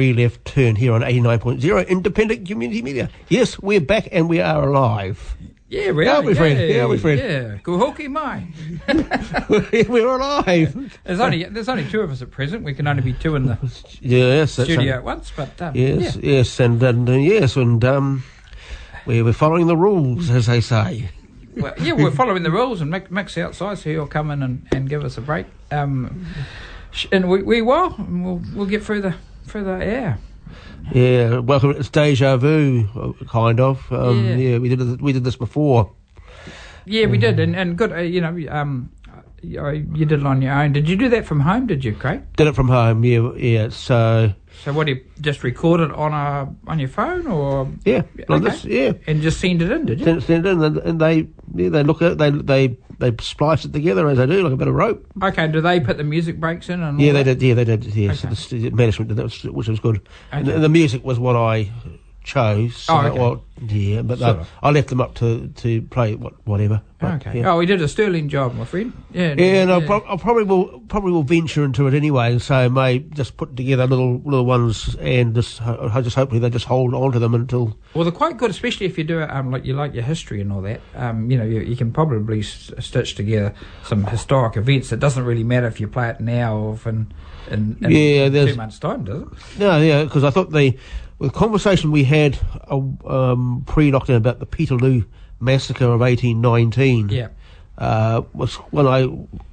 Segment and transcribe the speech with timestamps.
[0.00, 3.10] Free Left Turn here on 89.0 Independent Community Media.
[3.28, 5.36] Yes, we're back and we are alive.
[5.68, 6.22] Yeah, we are.
[6.22, 6.58] my friend.
[6.58, 7.20] Yeah, Yeah, my friend.
[7.20, 8.46] Yeah, kuhoki mai.
[9.90, 10.98] we're alive.
[11.04, 12.64] There's only there's only two of us at present.
[12.64, 13.58] We can only be two in the
[14.00, 15.32] Yes, studio at once.
[15.36, 16.36] But um, yes, yeah.
[16.36, 18.24] yes, and, and uh, yes, and um,
[19.04, 21.10] we we're following the rules, as they say.
[21.58, 24.66] Well, yeah, we're following the rules, and Mick, Mick's outside, so he'll come in and,
[24.72, 25.44] and give us a break.
[25.70, 26.24] Um,
[27.12, 29.14] and we, we will, and we'll we'll get through the
[29.44, 30.16] through that, yeah.
[30.92, 31.70] Yeah, welcome.
[31.72, 33.90] It's deja vu, uh, kind of.
[33.92, 34.36] Um, Yeah.
[34.36, 34.58] yeah.
[34.58, 35.92] we did we did this before.
[36.84, 37.92] Yeah, we did, and and good.
[37.92, 38.90] Uh, you know, um,
[39.42, 39.60] you
[39.94, 40.72] you did it on your own.
[40.72, 41.66] Did you do that from home?
[41.66, 42.22] Did you, Craig?
[42.36, 43.04] Did it from home.
[43.04, 43.68] Yeah, yeah.
[43.68, 44.32] So
[44.64, 44.88] So what?
[44.88, 48.50] You just record it on a on your phone, or yeah, like Okay.
[48.50, 48.92] this, yeah.
[49.06, 49.86] and just send it in?
[49.86, 50.04] Did you?
[50.06, 53.64] Send, send it in, and, and they yeah, they look at they they they splice
[53.64, 55.04] it together as they do, like a bit of rope.
[55.22, 55.48] Okay.
[55.48, 56.82] Do they put the music breaks in?
[56.82, 57.38] And Yeah, they that?
[57.38, 57.46] did.
[57.48, 57.84] Yeah, they did.
[57.86, 58.28] Yeah, Okay.
[58.28, 60.00] the, the management did that, which was good.
[60.30, 60.54] And Okay.
[60.54, 61.70] the, the music was what I
[62.22, 62.76] chose.
[62.76, 63.18] So, Oh, okay.
[63.18, 64.44] well, yeah, but uh.
[64.62, 66.82] I left them up to to play what, whatever.
[66.98, 67.38] But, Okay.
[67.40, 67.52] Yeah.
[67.52, 68.92] Oh, he did a sterling job, my friend.
[69.10, 69.34] Yeah.
[69.36, 72.38] Yeah, and I, pro- I probably will probably will venture into it anyway.
[72.38, 76.50] So I may just put together little little ones and just I just hopefully they
[76.50, 79.30] just hold on to them until Well, they're quite good, especially if you do it
[79.30, 80.80] um, like you like your history and all that.
[80.94, 83.54] Um, you know, you, you can probably s- stitch together
[83.84, 84.92] some historic events.
[84.92, 87.12] It doesn't really matter if you play it now or if in,
[87.50, 89.28] in, in Yeah, two months' time, does it?
[89.58, 90.76] No, yeah, because I thought the
[91.20, 92.38] the conversation we had
[92.70, 92.76] uh,
[93.06, 95.04] um, pre-lockdown about the Peterloo
[95.40, 97.28] massacre of eighteen nineteen Yeah.
[97.78, 99.08] uh, was when I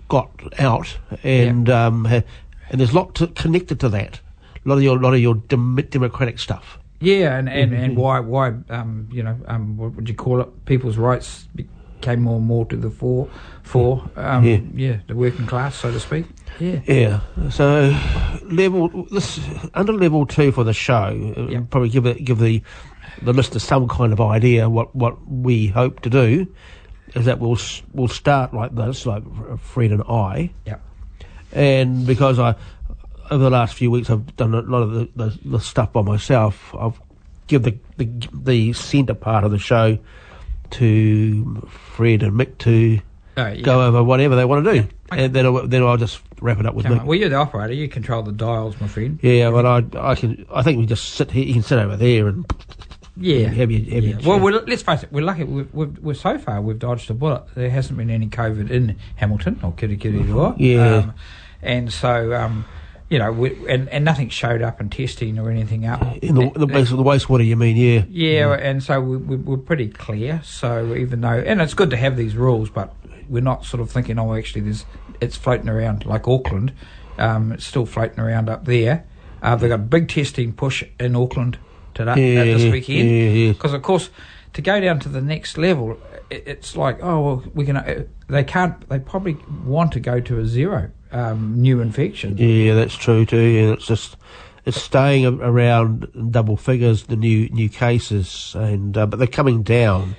[0.08, 0.30] got
[0.60, 2.24] out, and um, and
[2.72, 4.20] there's a lot to, connected to that.
[4.66, 6.80] A lot of your lot of your dem- democratic stuff.
[7.00, 7.84] Yeah, and, and, Mm-hmm.
[7.84, 10.66] and why why um, you know um, what would you call it?
[10.66, 11.48] People's rights
[12.00, 13.28] became more and more to the fore.
[13.64, 14.60] For um, Yeah.
[14.74, 16.26] yeah, the working class, so to speak.
[16.60, 16.80] Yeah.
[16.88, 17.20] Yeah.
[17.50, 17.96] So
[18.44, 19.40] level this
[19.74, 21.34] under level two for the show.
[21.38, 21.62] uh, Yeah.
[21.70, 22.62] Probably give it give the
[23.22, 26.48] the listener some kind of idea what what we hope to do.
[27.16, 27.58] Is that we'll
[27.94, 29.24] we'll start like this, like
[29.60, 30.78] Fred and I, Yeah.
[31.52, 32.56] and because I
[33.32, 36.02] over the last few weeks I've done a lot of the, the, the stuff by
[36.02, 36.74] myself.
[36.78, 37.00] I've
[37.48, 39.98] give the, the the centre part of the show
[40.72, 43.00] to Fred and Mick to
[43.38, 43.62] Oh, yeah.
[43.62, 44.80] go over whatever they want to do,
[45.12, 45.26] Okay.
[45.26, 47.02] and then I'll, then I'll just wrap it up with Come Mick.
[47.02, 47.06] on.
[47.06, 47.74] Well, you're the operator.
[47.74, 49.20] You control the dials, my friend.
[49.22, 50.46] Yeah, but I, I can.
[50.52, 51.44] I think we just sit here.
[51.46, 52.46] You can sit over there and
[53.16, 53.48] Yeah.
[53.50, 54.18] have your, have Yeah.
[54.20, 55.44] your Well, let's face it, we're lucky.
[55.44, 57.44] We've, we've, we're so far we've dodged a bullet.
[57.54, 60.96] There hasn't been any COVID in Hamilton or Kirikiri Yeah.
[60.96, 61.14] Um,
[61.62, 62.66] and so, um,
[63.10, 66.02] you know, we, and, and nothing showed up in testing or anything up.
[66.18, 67.46] in the, the, base of the wastewater.
[67.46, 67.78] You mean?
[67.78, 68.04] Yeah.
[68.10, 70.42] Yeah, and so we, we, we're pretty clear.
[70.44, 72.94] So even though, and it's good to have these rules, but
[73.30, 74.86] we're not sort of thinking, oh, actually, there's
[75.22, 76.74] it's floating around like Auckland.
[77.18, 79.06] Um, it's still floating around up there.
[79.42, 81.58] Uh, they've got a big testing push in Auckland
[81.94, 83.10] today uh, this yeah, weekend.
[83.10, 83.52] yeah, yeah.
[83.54, 84.10] Because of course,
[84.54, 85.98] to go down to the next level,
[86.30, 87.78] it, it's like, oh, well, we can.
[87.78, 88.88] Uh, they can't.
[88.90, 92.40] They probably want to go to a zero um, new infections.
[92.40, 93.38] Yeah, that's true too.
[93.38, 94.18] And it's just
[94.66, 100.16] it's staying around double figures the new new cases, and uh, but they're coming down.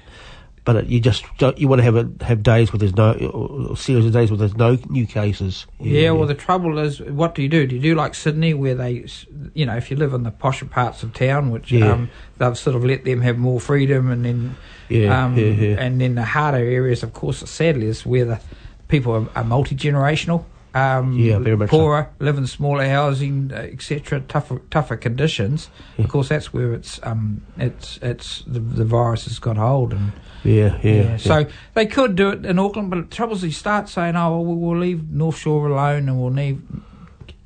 [0.65, 3.13] but it, you just don't, you want to have a, have days where there's no
[3.15, 5.67] or series of days where there's no new cases.
[5.81, 7.67] Yeah, well, the trouble is, what do you do?
[7.67, 9.07] Do you do like Sydney, where they,
[9.55, 11.93] you know, if you live in the posher parts of town, which Yeah.
[11.93, 14.57] um, they've sort of let them have more freedom, and then,
[14.91, 15.77] Yeah, um, yeah, yeah.
[15.81, 18.41] and then the harder areas, of course, sadly, is where the
[18.89, 20.45] people are, are multi generational.
[20.75, 21.79] Um, Yeah, very much so.
[21.79, 24.21] poorer, live in smaller housing, uh, etc.
[24.21, 25.71] Tougher, tougher conditions.
[25.97, 30.13] Of course, that's where it's um, it's it's the, the virus has got hold, and
[30.45, 31.17] yeah, yeah, yeah.
[31.17, 34.41] so they could do it in Auckland, but the trouble is you start saying, oh,
[34.41, 36.63] well, we'll leave North Shore alone and we'll leave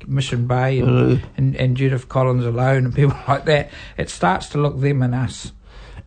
[0.05, 1.25] Mission Bay and, Uh.
[1.37, 3.71] and, and Judith Collins alone and people like that.
[3.97, 5.53] It starts to look them and us.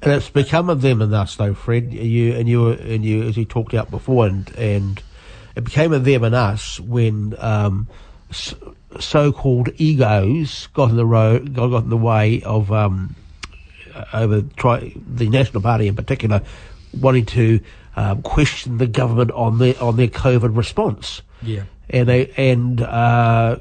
[0.03, 1.93] And it's become of them and us, though, Fred.
[1.95, 5.03] You and you and you, as you talked out before, and and
[5.57, 7.89] it became a them and us when um,
[9.01, 13.15] so-called egos got in the road, got, got in the way of um,
[14.13, 16.43] over try, the National Party in particular
[17.01, 17.61] wanting to
[17.97, 21.63] um, question the government on their on their COVID response Yeah.
[21.91, 23.57] and they and uh,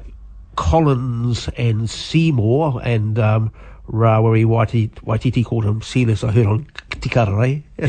[0.56, 3.52] Collins and Seymour and um,
[3.90, 6.24] Rawiri Waititi, called him Silas.
[6.24, 7.62] I heard on Te Karere.
[7.78, 7.86] I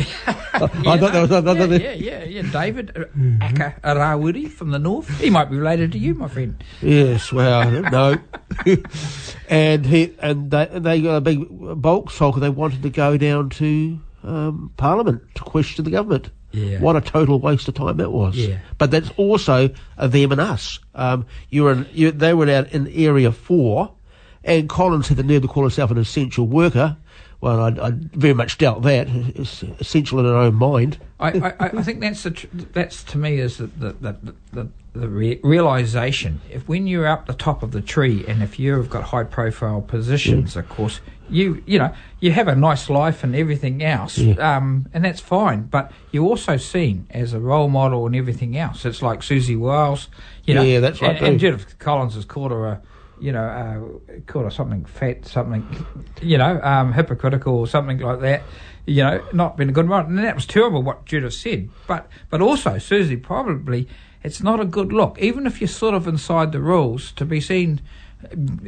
[0.98, 1.66] thought that was another.
[1.76, 2.52] yeah, yeah, yeah, yeah.
[2.52, 5.08] David uh, Aka Arawiri from the north.
[5.20, 6.62] He might be related to you, my friend.
[6.80, 8.18] Yes, well, I don't know.
[9.48, 11.46] and he and they, they got a big
[11.80, 16.30] bulk sulk they wanted to go down to um, Parliament to question the government.
[16.50, 16.80] Yeah.
[16.80, 18.36] What a total waste of time that was.
[18.36, 18.58] Yeah.
[18.78, 20.78] But that's also a them and us.
[20.94, 23.94] Um, you were in, you, they were out in Area 4
[24.48, 26.96] and Collins had the nerve to call himself an essential worker.
[27.40, 29.06] Well, I, I very much doubt that.
[29.08, 30.98] It's essential in her own mind.
[31.20, 34.68] I, I, I think that's the tr- that's to me is the the the, the,
[34.94, 36.40] the re- realization.
[36.50, 39.80] If when you're up the top of the tree, and if you've got high profile
[39.82, 41.00] positions, of course
[41.30, 44.56] you you know you have a nice life and everything else, Yeah.
[44.56, 45.62] um, and that's fine.
[45.62, 48.84] But you're also seen as a role model and everything else.
[48.84, 50.08] It's like Siouxsie Wiles,
[50.44, 51.38] you know, Yeah, that's right And, and.
[51.40, 52.80] Judith Collins has called her a.
[53.20, 55.66] You know, uh, her something fat, something,
[56.22, 58.42] you know, um, hypocritical or something like that
[58.88, 60.06] you know, not been a good one.
[60.06, 61.68] And that was terrible what Judith said.
[61.86, 63.86] But but also, Siouxsie, probably
[64.24, 67.40] it's not a good look, even if you're sort of inside the rules, to be
[67.40, 67.80] seen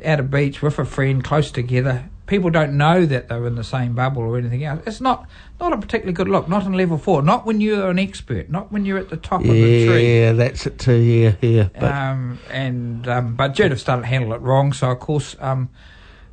[0.04, 2.08] at a beach with a friend close together.
[2.30, 4.80] People don't know that they're in the same bubble or anything else.
[4.86, 5.28] It's not
[5.58, 6.48] not a particularly good look.
[6.48, 7.22] Not in level four.
[7.22, 8.48] Not when you're an expert.
[8.48, 10.20] Not when you're at the top of the tree.
[10.20, 10.94] Yeah, that's it too.
[10.94, 11.68] Yeah, yeah.
[11.74, 15.70] But, Um, and um, but Judith started to handle it wrong, so of course um,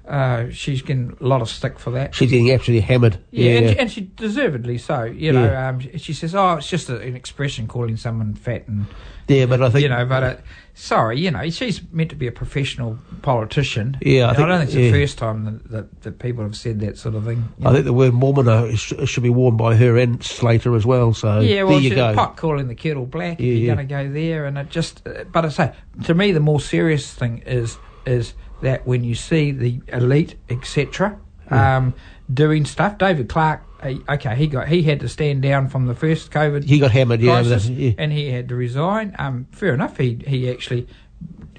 [0.07, 2.15] uh, she's getting a lot of stick for that.
[2.15, 3.18] she's getting absolutely hammered.
[3.31, 5.04] Yeah, Yeah, And, she, and she deservedly so.
[5.04, 5.69] You know, Yeah.
[5.69, 8.86] um, she says, "Oh, it's just a, an expression calling someone fat," and
[9.27, 10.36] yeah, but I think you know, but uh,
[10.74, 13.98] sorry, you know, she's meant to be a professional politician.
[14.01, 14.92] Yeah, I think- don't think it's yeah.
[14.92, 17.44] the first time that, that, that people have said that sort of thing.
[17.59, 17.74] I know.
[17.74, 21.13] think the word Mormon uh, should be worn by her and Slater as well.
[21.13, 22.15] So yeah, well, there you she's go.
[22.15, 23.39] pot calling the kettle black.
[23.42, 25.06] Yeah, if you're going to go there, and it just.
[25.06, 25.74] uh, But I say,
[26.06, 31.19] to me, the more serious thing is is that when you see the elite, etc.,
[31.50, 31.94] um,
[32.31, 32.98] doing stuff.
[32.98, 33.63] David Clark,
[34.09, 37.21] okay, he got he had to stand down from the first COVID He got hammered.
[37.21, 37.92] Yeah, crisis, yeah.
[37.98, 39.15] and he had to resign.
[39.18, 39.98] Um, fair enough.
[39.98, 40.88] He he actually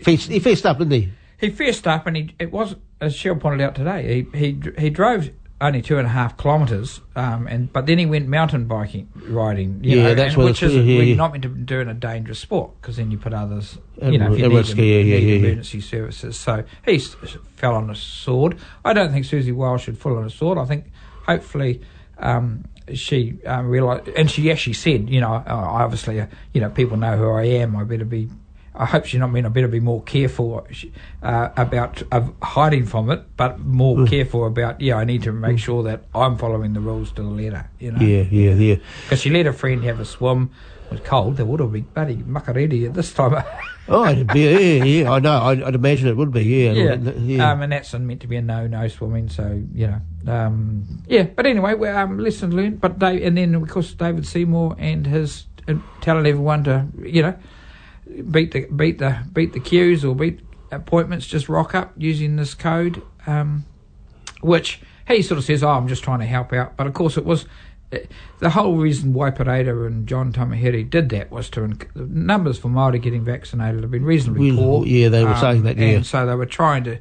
[0.05, 1.13] he fessed up, didn't he?
[1.39, 4.27] he fessed up, and he it was as Cheryl pointed out today.
[4.33, 8.07] He he he drove only two and a half kilometres, um, and but then he
[8.07, 9.83] went mountain biking riding.
[9.83, 11.15] You Yeah, know, that's and, which is yeah, yeah.
[11.17, 13.77] not meant to be doing a dangerous sport because then you put others.
[14.01, 15.39] You know, if you need, risk, em- yeah, yeah, need yeah, yeah.
[15.39, 16.39] emergency services.
[16.39, 17.17] So he s-
[17.57, 18.57] fell on a sword.
[18.85, 20.59] I don't think Siouxsie Wiles should fall on a sword.
[20.59, 20.85] I think
[21.27, 21.81] hopefully.
[22.19, 22.65] Um,
[22.95, 26.97] she um, realised, and she actually said, you know, uh, obviously, uh, you know, people
[26.97, 27.77] know who I am.
[27.77, 28.31] I better be.
[28.79, 30.65] I hope she's not mean I better be more careful
[31.23, 34.09] uh, about of hiding from it, but more Mm.
[34.09, 34.97] careful about yeah.
[34.97, 37.69] I need to make sure that I'm following the rules to the letter.
[37.81, 38.77] You know, Yeah, yeah, yeah.
[39.05, 40.51] because she let a friend have a swim.
[40.87, 41.37] It was cold.
[41.37, 43.43] There would have been bloody makariri at this time.
[43.91, 45.11] Oh, it'd be, yeah, yeah.
[45.13, 45.33] I know.
[45.45, 46.43] I'd, I'd imagine it would be.
[46.45, 47.51] Yeah, yeah, yeah.
[47.53, 49.31] Um, and that's meant to be a no-no swimming.
[49.31, 51.23] So you know, um, yeah.
[51.23, 52.83] But anyway, we um, lesson learned.
[52.83, 57.23] But Dave, and then of course David Seymour and his uh, telling everyone to you
[57.23, 57.35] know
[58.23, 61.27] beat the beat the beat the queues or beat appointments.
[61.27, 63.65] Just rock up using this code, um,
[64.41, 67.17] which he sort of says, "Oh, I'm just trying to help out." But of course,
[67.17, 67.47] it was.
[67.93, 67.99] uh,
[68.41, 72.59] The whole reason why Waipareira and John Tamihere did that was to inc- the numbers
[72.59, 74.87] for Maori getting vaccinated have been reasonably Reasonable, poor.
[74.87, 75.87] yeah, they were saying that, yeah.
[75.97, 76.99] And so they were trying to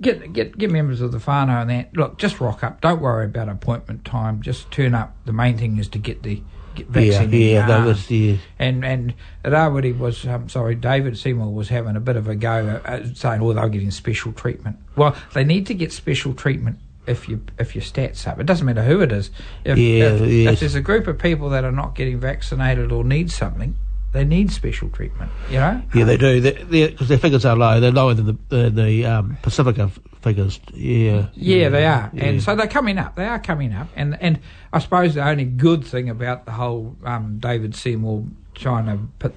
[0.00, 1.96] get get get members of the whānau and that.
[1.96, 2.80] Look, just rock up.
[2.80, 4.42] Don't worry about appointment time.
[4.42, 5.16] Just turn up.
[5.24, 6.42] The main thing is to get the
[6.78, 7.84] yeah, yeah.
[7.84, 8.36] Was yeah.
[8.58, 9.14] And and
[9.44, 13.04] Rawiri was um, sorry, David Seymour was having a bit of a go, uh, uh,
[13.14, 17.42] saying, "Oh, they're getting special treatment." Well, they need to get special treatment if you
[17.58, 18.40] if your stats up.
[18.40, 19.30] It doesn't matter who it is.
[19.64, 20.52] If, Yeah, if, yes.
[20.54, 23.76] if there's a group of people that are not getting vaccinated or need something,
[24.12, 25.30] they need special treatment.
[25.50, 25.82] You know.
[25.94, 26.40] Yeah, they do.
[26.40, 27.80] Because their figures are low.
[27.80, 29.90] They're lower than the, than the um, Pacifica
[30.24, 30.58] figures.
[30.74, 31.26] Yeah.
[31.34, 32.24] Yeah, they are, yeah.
[32.24, 33.14] and so they're coming up.
[33.14, 34.40] They are coming up, and and
[34.72, 39.34] I suppose the only good thing about the whole um, David Seymour trying to put,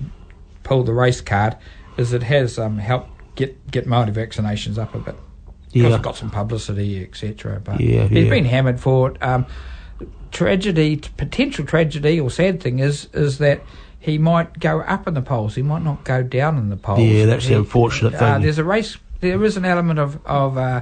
[0.63, 1.58] pull the race card
[1.98, 5.15] is it has um, helped get get Maori vaccinations up a bit.
[5.74, 5.96] Because Yeah.
[5.98, 7.60] it got some publicity, etc.
[7.63, 8.29] But Yeah, he's yeah.
[8.29, 9.22] been hammered for it.
[9.22, 9.46] Um,
[10.32, 13.62] tragedy, potential tragedy, or sad thing is is that
[14.00, 15.56] he might go up in the polls.
[15.56, 17.00] He might not go down in the polls.
[17.01, 18.41] Yeah, that's the He- unfortunate uh, thing.
[18.44, 18.98] there's a race.
[19.19, 20.81] There is an element of of uh,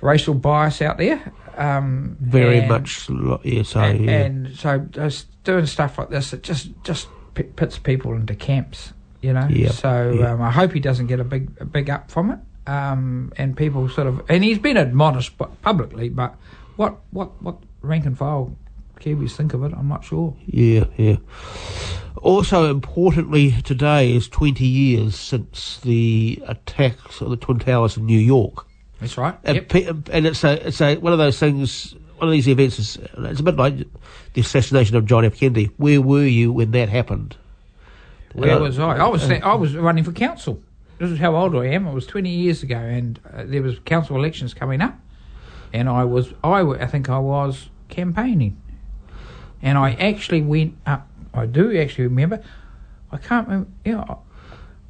[0.00, 1.32] racial bias out there.
[1.56, 3.08] Um, Very and- much.
[3.08, 4.10] lo- Yeah, so, and, yeah.
[4.10, 8.92] and so just doing stuff like this, it just just p- puts people into camps.
[9.22, 9.46] You know.
[9.48, 10.32] Yep, So yeah.
[10.32, 12.38] um, I hope he doesn't get a big a big up from it.
[12.66, 16.34] Um, and people sort of and he's been admonished publicly, but
[16.76, 18.56] what what what rank and file
[19.04, 20.34] Kiwis think of it, I'm not sure.
[20.46, 21.16] Yeah, yeah.
[22.22, 28.18] Also, importantly, today is 20 years since the attacks on the Twin Towers in New
[28.18, 28.66] York.
[29.00, 29.36] That's right.
[29.44, 29.68] And, Yep.
[29.68, 32.96] pe- and it's a, it's a, one of those things, one of these events is,
[33.18, 33.76] it's a bit like
[34.32, 35.36] the assassination of John F.
[35.36, 35.66] Kennedy.
[35.76, 37.36] Where were you when that happened?
[38.32, 38.96] Where Uh, was I?
[38.96, 40.62] I was I was running for council.
[40.98, 41.86] This is how old I am.
[41.86, 44.98] It was 20 years ago, and uh, there was council elections coming up,
[45.72, 48.56] and I was I, I think I was campaigning,
[49.64, 51.08] and I actually went up.
[51.32, 52.40] I do actually remember.
[53.10, 53.70] I can't remember.
[53.84, 54.04] Yeah,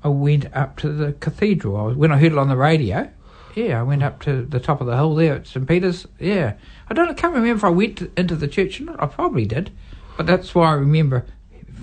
[0.03, 1.79] I- went up to the cathedral.
[1.79, 3.09] I was, when I heard it on the radio.
[3.55, 6.07] Yeah, I went up to the top of the hill there at St Peter's.
[6.19, 6.55] Yeah,
[6.91, 7.09] I don't.
[7.09, 9.03] I can't remember if I went to, into the church or not.
[9.03, 9.71] I probably did,
[10.19, 11.25] but that's why I remember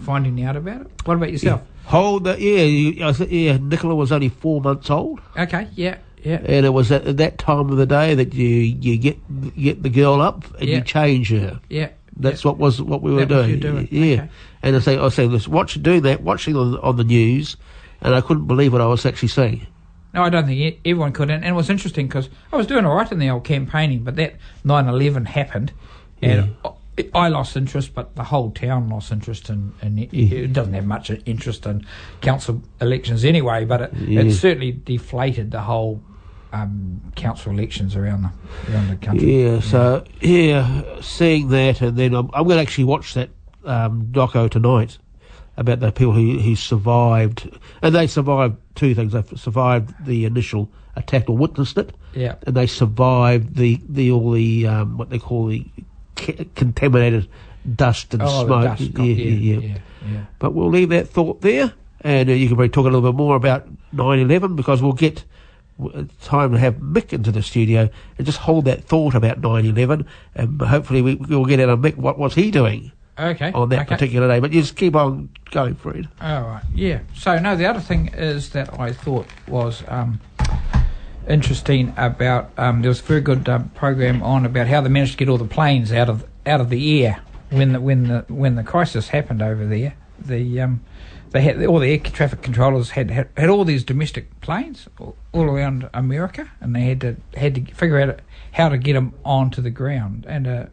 [0.04, 0.88] finding out about it.
[1.06, 1.62] What about yourself?
[1.86, 5.20] Hold that, yeah, you, I said, yeah, Nicola was only four months old.
[5.38, 6.42] Okay, yeah, yeah.
[6.46, 9.90] And it was at that time of the day that you, you get get the
[9.90, 10.78] girl up and Yeah.
[10.78, 11.60] you change her.
[11.70, 11.90] Yeah.
[12.18, 13.60] That's what was what we were doing.
[13.60, 14.30] doing, Yeah, okay.
[14.64, 17.58] and I say I was saying this, watching doing that, watching on on the news,
[18.02, 19.66] and I couldn't believe what I was actually seeing.
[20.14, 21.30] No, I don't think everyone could.
[21.30, 24.04] And and it was interesting because I was doing all right in the old campaigning,
[24.04, 25.72] but that 9 11 happened.
[26.22, 26.72] And I
[27.16, 30.14] I lost interest, but the whole town lost interest in, in it.
[30.14, 30.40] Yeah.
[30.40, 31.86] It doesn't have much interest in
[32.20, 34.20] council elections anyway, but it, Yeah.
[34.22, 36.02] it certainly deflated the whole
[36.54, 39.44] um, council elections around the around the country.
[39.44, 43.30] Yeah, so yeah, seeing that, and then I'm, I'm going to actually watch that
[43.66, 44.98] um, doco tonight
[45.58, 47.50] about the people who, who survived,
[47.82, 49.14] and they survived two things.
[49.14, 52.36] They survived the initial attack or witnessed it, Yeah.
[52.46, 55.66] and they survived the the all the um, what they call the
[56.16, 57.30] ca- contaminated
[57.76, 58.64] dust and Oh, smoke.
[58.64, 59.78] dust yeah, yeah, yeah,
[60.12, 60.26] yeah.
[60.40, 63.16] But we'll leave that thought there, and uh, you can probably talk a little bit
[63.16, 65.24] more about 9/11 because we'll get
[66.22, 70.62] time to have Mick into the studio and just hold that thought about 9/11, and
[70.62, 73.52] hopefully we, we'll get out of Mick what was he doing Okay.
[73.52, 73.96] on that okay.
[73.96, 74.40] particular day.
[74.40, 76.08] But you just keep on going, Fred.
[76.22, 76.64] All right.
[76.74, 77.00] Yeah.
[77.14, 80.20] So no, the other thing is that I thought was um,
[81.28, 85.14] interesting about um, there was a very good um, program on about how they managed
[85.14, 88.26] to get all the planes out of out of the air when the when the
[88.28, 89.94] when the crisis happened over there.
[90.24, 90.82] The um,
[91.32, 95.16] they had all the air traffic controllers had had, had all these domestic planes all,
[95.32, 98.20] all around America, and they had to had to figure out
[98.52, 100.26] how to get them onto the ground.
[100.28, 100.66] And uh,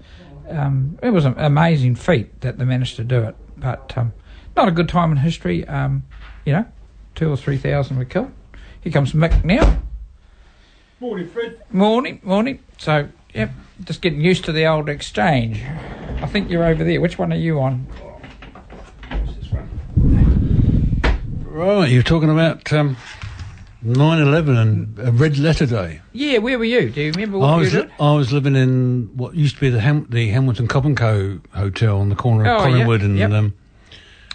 [0.48, 3.36] um, it was an amazing feat that they managed to do it.
[3.56, 4.12] But um,
[4.56, 5.66] not a good time in history.
[5.66, 6.04] Um,
[6.44, 6.66] you know,
[7.14, 8.32] two or three thousand were killed.
[8.80, 9.80] Here comes Mick now.
[11.00, 11.62] Morning, Fred.
[11.70, 12.58] Morning, morning.
[12.78, 13.52] So, yep,
[13.84, 15.62] just getting used to the old exchange.
[16.20, 17.00] I think you're over there.
[17.00, 17.86] Which one are you on?
[21.58, 22.96] Right, you're talking about um,
[23.84, 26.00] 9/11 and a red letter day.
[26.12, 26.88] Yeah, where were you?
[26.88, 27.90] Do you remember what I you was did?
[27.98, 31.40] I was living in what used to be the Ham- the Hamilton Cobb and Co
[31.52, 33.32] hotel on the corner of Oh, yeah, Collingwood and yep.
[33.32, 33.54] um,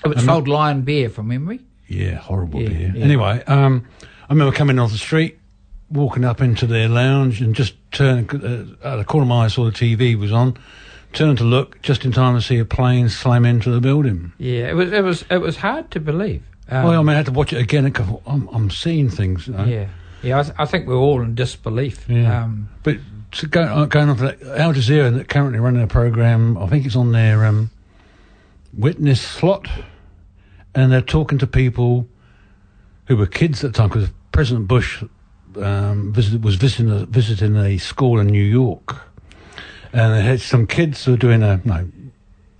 [0.03, 1.61] It was Fold Lion beer from memory.
[1.87, 2.93] yeah, horrible Yeah, beer.
[2.93, 3.03] yeah.
[3.05, 3.85] Anyway, um,
[4.29, 5.39] I remember coming off the street,
[5.89, 9.45] walking up into their lounge, and just turning uh, at the corner of my eye,
[9.45, 10.57] I saw the TV was on.
[11.13, 14.33] Turned to look just in time to see a plane slam into the building.
[14.39, 16.43] Yeah, it was it was it was hard to believe.
[16.73, 17.85] Um, well, I mean, I had to watch it again.
[17.85, 19.47] and I'm, I'm seeing things.
[19.47, 19.65] You know?
[19.65, 19.87] yeah,
[20.23, 20.39] yeah.
[20.39, 22.09] I, th- I think we're all in disbelief.
[22.09, 22.43] Yeah.
[22.43, 22.97] Um, But
[23.33, 26.67] to go, uh, going on for that, Al Jazeera that currently running a program, I
[26.67, 27.69] think it's on their um,
[28.75, 29.67] witness slot,
[30.73, 32.07] and they're talking to people
[33.07, 35.03] who were kids at the time because President Bush
[35.61, 39.01] um, visited, was visiting a, visiting a school in New York,
[39.91, 41.87] and they had some kids who were doing a no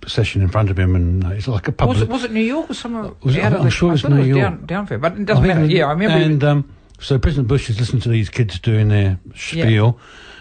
[0.08, 1.94] session in front of him, and uh, it's like a public.
[1.96, 3.12] was it was it New York or somewhere?
[3.22, 4.40] Was it- I'm the- sure I it's thought New was York.
[4.42, 5.64] Down, down fair, but it doesn't matter.
[5.66, 6.16] Yeah, I remember.
[6.16, 9.98] And um, so President Bush is listening to these kids doing their spiel,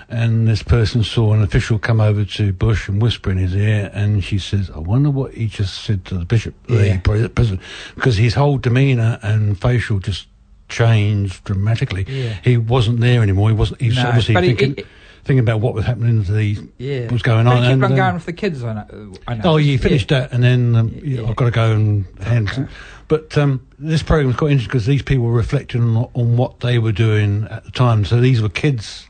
[0.10, 3.89] And this person saw an official come over to Bush and whisper in his ear,
[3.93, 6.98] and she says, "I wonder what he just said to the bishop, Yeah.
[7.03, 7.62] the president,
[7.96, 10.27] because his whole demeanour and facial just
[10.70, 12.05] changed dramatically.
[12.08, 12.36] Yeah.
[12.43, 13.50] He wasn't there anymore.
[13.50, 13.82] He wasn't.
[13.82, 14.86] He was No, obviously thinking,
[15.24, 17.03] thinking about what was happening to the Yeah.
[17.03, 17.58] what was going on.
[17.58, 18.63] he kept and, on uh, going with the kids.
[18.63, 19.13] I know.
[19.27, 19.42] I know.
[19.46, 21.30] Oh, you finished that, and then um, know, Yeah.
[21.30, 22.50] I've got to go and hand.
[22.50, 22.65] Okay.
[23.08, 26.80] But um, this is quite interesting because these people were reflecting on, on what they
[26.80, 28.06] were doing at the time.
[28.06, 29.08] So these were kids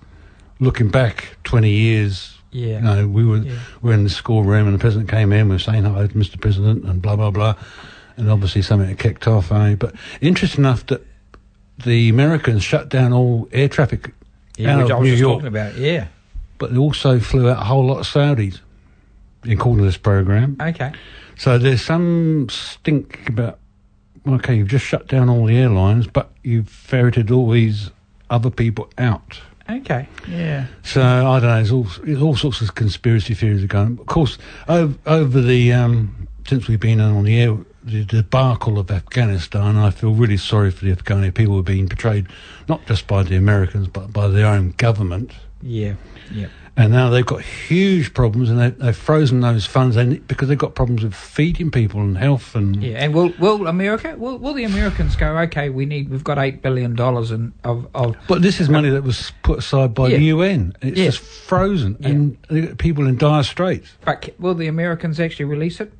[0.60, 2.38] looking back 20 years.
[2.52, 2.76] Yeah.
[2.78, 3.54] You know, we were Yeah.
[3.82, 5.48] we were in the schoolroom, and the president came in.
[5.50, 6.40] We were saying hello to Mr.
[6.40, 7.56] President, and blah blah blah.
[8.18, 9.52] And obviously something had kicked off.
[9.52, 9.74] Eh?
[9.76, 11.02] But interesting enough that
[11.84, 14.14] the Americans shut down all air traffic
[14.58, 15.76] Yeah, out which I was New just York talking about.
[15.76, 16.08] Yeah.
[16.58, 18.60] but they also flew out a whole lot of Saudis,
[19.44, 20.58] in according to this program.
[20.62, 20.92] Okay.
[21.38, 23.60] So there's some stink about.
[24.26, 27.92] Okay, you've just shut down all the airlines, but you've ferreted all these
[28.30, 29.42] other people out.
[29.70, 30.08] Okay.
[30.30, 30.68] Yeah.
[30.84, 31.56] So I don't know.
[31.56, 33.98] There's all, there's all sorts of conspiracy theories are going.
[34.00, 34.38] Of course,
[34.70, 39.90] over, over the um, since we've been on the air, the debacle of Afghanistan, I
[39.92, 42.28] feel really sorry for the Afghani people who are being betrayed,
[42.68, 45.32] not just by the Americans but by their own government.
[45.62, 45.94] Yeah.
[46.32, 46.48] Yeah.
[46.76, 50.58] And now they've got huge problems, and they, they've frozen those funds and because they've
[50.58, 54.56] got problems with feeding people and health and Yeah, and will will America will will
[54.56, 55.38] the Americans go?
[55.38, 58.90] Okay, we need we've got eight billion dollars in of of But this is money
[58.90, 60.18] that was put aside by Yeah.
[60.18, 60.74] the UN.
[60.82, 61.06] It's Yeah.
[61.06, 62.10] just frozen, Yeah.
[62.10, 63.92] and people in dire straits.
[64.04, 65.94] but will the Americans actually release it?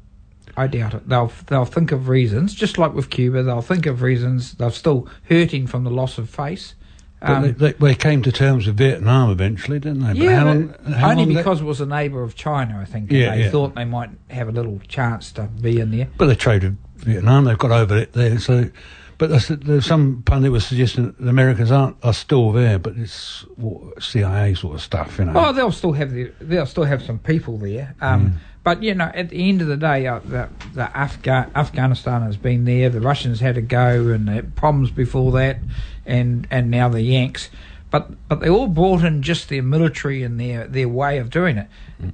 [0.56, 1.08] I doubt it.
[1.10, 3.44] They'll they'll think of reasons, just like with Cuba.
[3.44, 4.54] They'll think of reasons.
[4.54, 6.76] They're still hurting from the loss of face.
[7.22, 10.08] But Um, they, they, they came to terms with Vietnam eventually, didn't they?
[10.08, 13.12] But yeah, long, only long that- because it was a neighbour of China, I think.
[13.12, 13.50] Yeah, they yeah.
[13.50, 16.10] thought they might have a little chance to be in there.
[16.18, 17.46] but they traded Vietnam.
[17.46, 18.40] They've got over it there.
[18.40, 18.70] So,
[19.18, 22.98] but there's, there's some pundit was suggesting that the Americans aren't are still there, but
[22.98, 25.34] it's what, CIA sort of stuff, you know.
[25.36, 27.96] Oh, they'll still have the, they'll still have some people there.
[28.02, 28.34] Um, Mm.
[28.64, 32.38] But you know, at the end of the day, uh, the, the Afga- Afghanistan has
[32.38, 32.90] been there.
[32.90, 35.58] The Russians had to go, and had problems before that,
[36.06, 37.50] and and now the Yanks.
[37.94, 41.58] But but they all brought in just their military and their, their way of doing
[41.60, 41.68] it.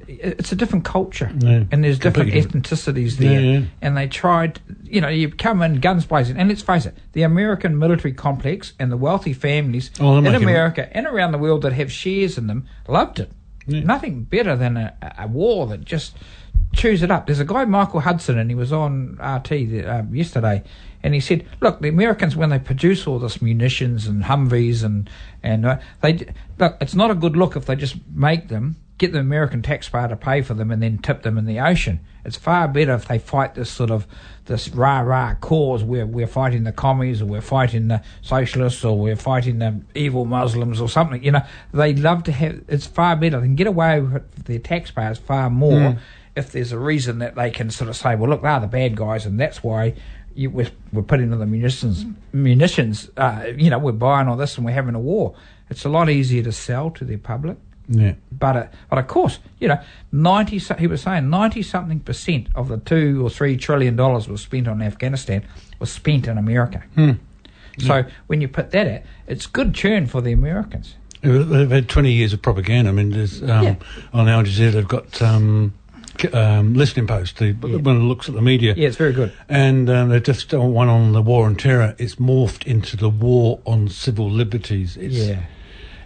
[0.09, 3.39] It- It's a different culture, Yeah, and there's different ethnicities there.
[3.41, 3.65] Yeah, yeah.
[3.81, 6.37] And they tried, you know, you come in guns blazing.
[6.37, 10.89] And let's face it, the American military complex and the wealthy families Oh, in America
[10.97, 13.31] and around the world that have shares in them loved it.
[13.85, 16.17] Nothing better than a, a war that just
[16.73, 17.25] chews it up.
[17.25, 19.51] There's a guy, Michael Hudson, and he was on RT
[19.87, 20.63] um, yesterday,
[21.03, 25.09] and he said, "Look, the Americans when they produce all this munitions and Humvees and
[25.41, 26.25] and uh, they
[26.57, 30.09] look, it's not a good look if they just make them." Get the American taxpayer
[30.09, 32.01] to pay for them and then tip them in the ocean.
[32.25, 34.05] It's far better if they fight this sort of
[34.43, 38.99] this rah rah cause where we're fighting the commies or we're fighting the socialists or
[38.99, 41.23] we're fighting the evil Muslims or something.
[41.23, 42.61] You know, they love to have.
[42.67, 43.39] It's far better.
[43.39, 45.99] They can get away with their taxpayers far more Mm.
[46.39, 48.95] If there's a reason that they can sort of say, well, look, they're the bad
[48.95, 49.93] guys, and that's why
[50.33, 52.05] you, we're, we're putting all the munitions.
[52.33, 53.09] Munitions.
[53.17, 55.35] Uh, you know, we're buying all this and we're having a war.
[55.69, 57.57] It's a lot easier to sell to the public.
[57.87, 58.13] yeah.
[58.31, 59.79] But uh, but of course, you know,
[60.11, 60.57] ninety.
[60.57, 64.67] He was saying ninety something percent of the two or three trillion dollars was spent
[64.67, 65.43] on Afghanistan
[65.79, 66.83] was spent in America.
[66.95, 67.11] Hmm.
[67.79, 70.95] So when you put that at, it's good churn for the Americans.
[71.21, 72.89] They've had 20 years of propaganda.
[72.89, 73.75] I mean, um, Yeah.
[74.13, 75.73] on Al Jazeera, they've got um,
[76.33, 77.77] um, listening post, The, Yeah.
[77.77, 79.31] When it looks at the media, Yeah, it's very good.
[79.47, 81.95] and um, they've just done one on the war on terror.
[81.97, 84.97] It's morphed into the war on civil liberties.
[84.97, 85.43] It's, yeah,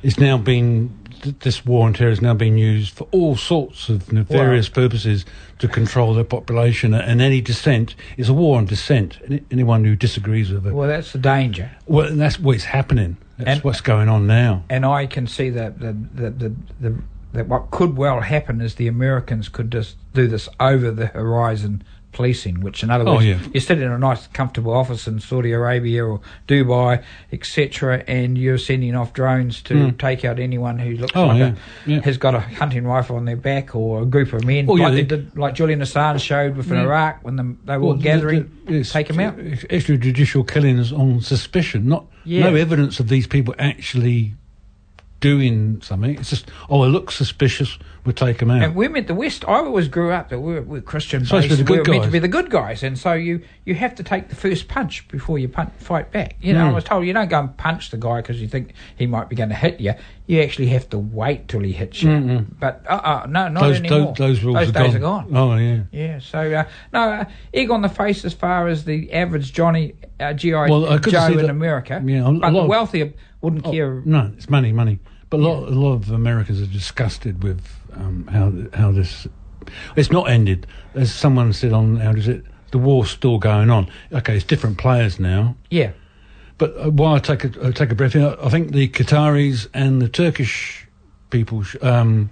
[0.02, 3.90] it's now been th- this war on terror is now being used for all sorts
[3.90, 5.26] of nefarious purposes
[5.60, 6.94] to control their population.
[6.94, 9.18] And any dissent is a war on dissent.
[9.52, 11.72] Anyone who disagrees with it, well, that's the danger.
[11.88, 13.18] well, that's what's happening.
[13.38, 14.64] That's And- what's going on now.
[14.70, 16.96] and I can see that the, the, the, the,
[17.34, 21.84] that what could well happen is the Americans could just do this over the horizon
[22.12, 23.40] policing, which in other Oh, words, yeah.
[23.56, 28.60] you sit in a nice comfortable office in Saudi Arabia or Dubai, etc., and you're
[28.60, 29.98] sending off drones to Mm.
[29.98, 31.54] take out anyone who looks Oh, like yeah,
[31.88, 32.02] a, yeah.
[32.02, 34.84] has got a hunting rifle on their back or a group of men, Oh, yeah,
[34.86, 36.72] like they, did, like Julian Assange showed with.
[36.72, 39.36] Iraq when the, they were all gathering, the- it's take them out.
[39.38, 44.36] Extrajudicial killings on suspicion, not no evidence of these people actually
[45.24, 46.16] doing something.
[46.20, 47.80] It's just oh, it looks suspicious.
[48.06, 48.62] We'll take them out.
[48.62, 49.46] And we're meant the West.
[49.48, 51.60] I always grew up that we're, we're Christian Supposed to based.
[51.62, 53.96] be the We're good meant to be the good guys, and so you you have
[53.96, 56.36] to take the first punch before you punch, fight back.
[56.42, 56.76] You know, I Mm.
[56.76, 59.38] was told you don't go and punch the guy because you think he might be
[59.38, 59.94] going to hit you.
[60.28, 62.10] You actually have to wait till he hits you.
[62.10, 62.46] Mm-mm.
[62.60, 64.00] But uh, uh no, not those, anymore.
[64.08, 65.24] those, those rules Those are, days gone.
[65.24, 65.38] are gone.
[65.38, 65.84] Oh yeah.
[65.94, 69.96] Yeah, so uh, no, uh, egg on the face as far as the average Johnny
[70.20, 72.02] uh, GI Well, Joe in that- America.
[72.06, 74.02] yeah, a but the wealthier wouldn't Oh, care.
[74.06, 75.00] no, it's money, money.
[75.34, 79.28] But a lot, a lot of Americans are disgusted with um, how how this.
[79.96, 80.68] It's not ended.
[80.94, 82.46] As someone said on how does it?
[82.70, 83.90] The war's still going on.
[84.12, 85.56] Okay, it's different players now.
[85.72, 85.94] Yeah.
[86.60, 89.70] But uh, while I take a uh, take a breath, in, I think the Qataris
[89.74, 90.88] and the Turkish
[91.32, 92.30] people, sh- um,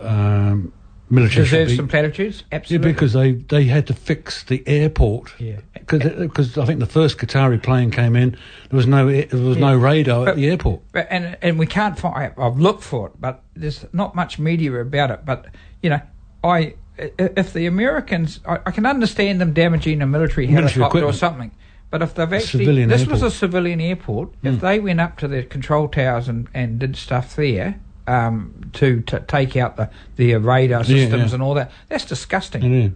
[0.00, 0.72] um,
[1.10, 2.44] military, Deserves some platitudes?
[2.50, 2.92] yeah, Absolutely.
[2.92, 5.32] because they, they had to fix the airport.
[5.38, 5.60] Yeah.
[5.74, 9.74] Because I think the first Qatari plane came in, there was no there was no
[9.74, 10.82] radar But- at the airport.
[10.92, 12.32] But, and and we can't find.
[12.36, 15.24] I've looked for it, but there's not much media about it.
[15.24, 15.46] But
[15.82, 16.00] you know,
[16.44, 21.12] I if the Americans, I, I can understand them damaging a military Military helicopter or
[21.12, 21.52] something.
[21.90, 24.32] But if they've actually, this was a civilian airport.
[24.42, 24.54] Mm.
[24.54, 29.00] If they went up to the control towers and, and did stuff there um, to,
[29.02, 31.34] to take out the the radar systems yeah.
[31.34, 32.62] and all that, that's disgusting.
[32.62, 32.88] Yeah,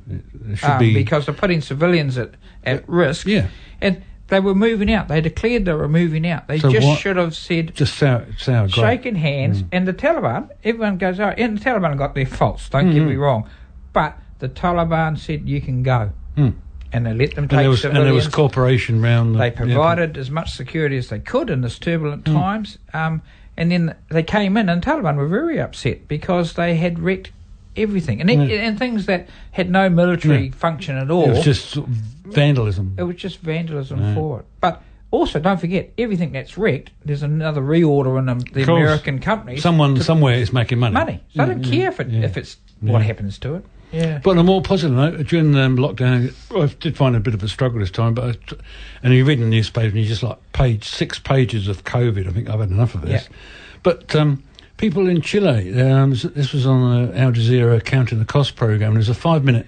[0.53, 2.31] it should um, be because they're putting civilians at,
[2.65, 3.27] at risk.
[3.27, 3.49] Yeah.
[3.81, 5.09] And they were moving out.
[5.09, 6.49] They declared they were moving out.
[6.49, 9.63] They So just what- should have said, just sour, sour shaking hands.
[9.63, 9.69] Mm.
[9.73, 13.09] And the Taliban, everyone goes, oh, and the Taliban got their faults, don't get Mhm.
[13.09, 13.49] me wrong.
[13.93, 16.13] But the Taliban said, you can go.
[16.37, 16.55] Mm.
[16.95, 18.35] And they let them And take there was and there was civilians.
[18.35, 19.33] cooperation around.
[19.33, 22.33] The, they yeah, provided as much security as they could in this turbulent Mm.
[22.35, 22.79] times.
[22.95, 23.21] Um,
[23.57, 27.31] and then they came in, and Taliban were very upset because they had wrecked
[27.77, 28.21] everything.
[28.21, 28.61] And, it- Yeah.
[28.67, 30.53] and things that had no military Yeah.
[30.53, 31.25] function at all.
[31.25, 31.75] It was just
[32.25, 32.95] vandalism.
[32.99, 34.15] It was just vandalism Yeah.
[34.15, 34.47] for it.
[34.61, 39.63] But also, don't forget, everything that's wrecked, there's another reorder in the, the American companies.
[39.63, 40.95] Someone somewhere is making money.
[40.95, 41.21] money.
[41.35, 43.65] So I don't yeah, care if, it, if it's what happens to it.
[43.93, 44.21] Yeah.
[44.23, 47.43] But on a more positive note, during um, lockdown, I did find a bit of
[47.43, 48.15] a struggle this time.
[48.15, 48.57] But I,
[49.03, 52.27] and you read in the newspaper, and you just like page six pages of COVID.
[52.27, 53.29] I think I've had enough of this.
[53.29, 53.37] Yeah.
[53.83, 54.43] But um,
[54.79, 58.93] people in Chile, um, this- was on the Al Jazeera Counting the Cost program.
[58.93, 59.67] And there's a five minute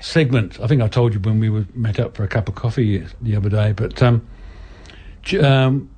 [0.00, 0.58] segment.
[0.60, 3.04] I think I told you when we were met up for a cup of coffee
[3.20, 3.72] the other day.
[3.72, 4.26] But um,
[5.42, 5.90] um,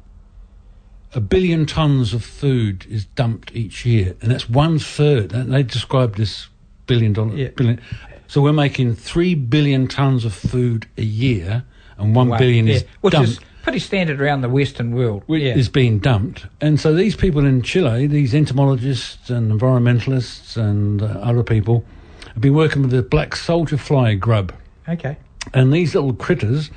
[1.14, 5.32] a billion tons of food is dumped each year, and that's one third.
[5.32, 6.48] And they described this
[6.88, 7.48] billion dollar Yeah.
[7.54, 7.78] billion.
[8.26, 11.62] So we're making three billion tons of food a year,
[11.96, 12.38] and one Wow.
[12.38, 12.74] billion Yeah.
[12.74, 13.28] is Which dumped.
[13.30, 15.22] is pretty standard around the Western world.
[15.28, 15.54] Yeah.
[15.56, 16.46] is being dumped.
[16.60, 21.84] And so these people in Chile, these entomologists and environmentalists and uh, other people,
[22.34, 24.52] have been working with the black soldier fly grub.
[24.88, 25.16] okay.
[25.54, 26.70] And these little critters,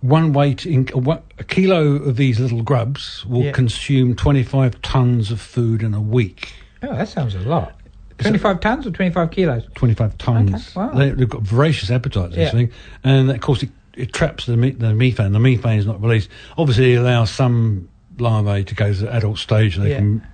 [0.00, 3.52] one weight in a, a kilo of these little grubs will Yeah.
[3.52, 6.52] consume 25 tons of food in a week.
[6.82, 7.75] Oh, that sounds a lot.
[8.18, 9.62] 25 tons or 25 kilos?
[9.74, 10.76] 25 tons.
[10.76, 10.92] Okay, wow.
[10.94, 12.50] They, they've got voracious appetites, this Yeah.
[12.50, 12.70] thing.
[13.04, 15.32] And of course, it, it traps the, me- the methane.
[15.32, 16.28] The methane is not released.
[16.56, 19.96] Obviously, it allows some larvae to go to the adult stage and they Yeah.
[19.98, 20.26] can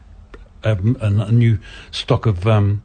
[0.65, 1.59] have a, a new
[1.91, 2.83] stock of um,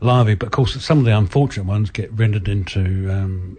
[0.00, 0.34] larvae.
[0.34, 3.10] But of course, some of the unfortunate ones get rendered into.
[3.10, 3.58] Um,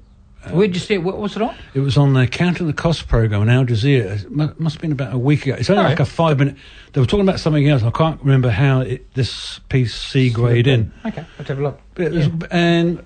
[0.51, 1.03] Where'd you see it?
[1.03, 1.55] What was it on?
[1.73, 4.23] it was on the Counting the Cost program on Al Jazeera.
[4.23, 5.55] It mu- must have been about a week ago.
[5.57, 6.03] It's only Oh, like yeah.
[6.03, 6.55] a five minute.
[6.93, 7.83] They were talking about something else.
[7.83, 10.91] I can't remember how it, this piece segued in.
[11.05, 11.79] Okay, let's have a look.
[11.97, 13.03] It And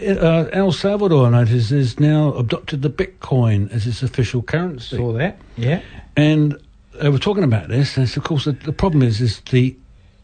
[0.00, 4.96] uh, El Salvador, I noticed, has now adopted the Bitcoin as its official currency.
[4.96, 5.38] Saw that.
[5.56, 5.82] Yeah.
[6.16, 6.58] And
[7.00, 9.76] they were talking about this, and of course, the, the problem is is the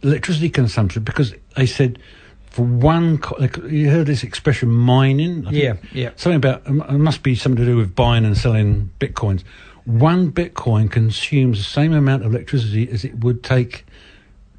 [0.03, 1.99] electricity consumption because they said
[2.59, 5.47] for one, co- you heard this expression mining.
[5.47, 6.11] I think Yeah, yeah.
[6.17, 9.45] Something about um, it must be something to do with buying and selling bitcoins.
[9.85, 13.87] One bitcoin consumes the same amount of electricity as it would take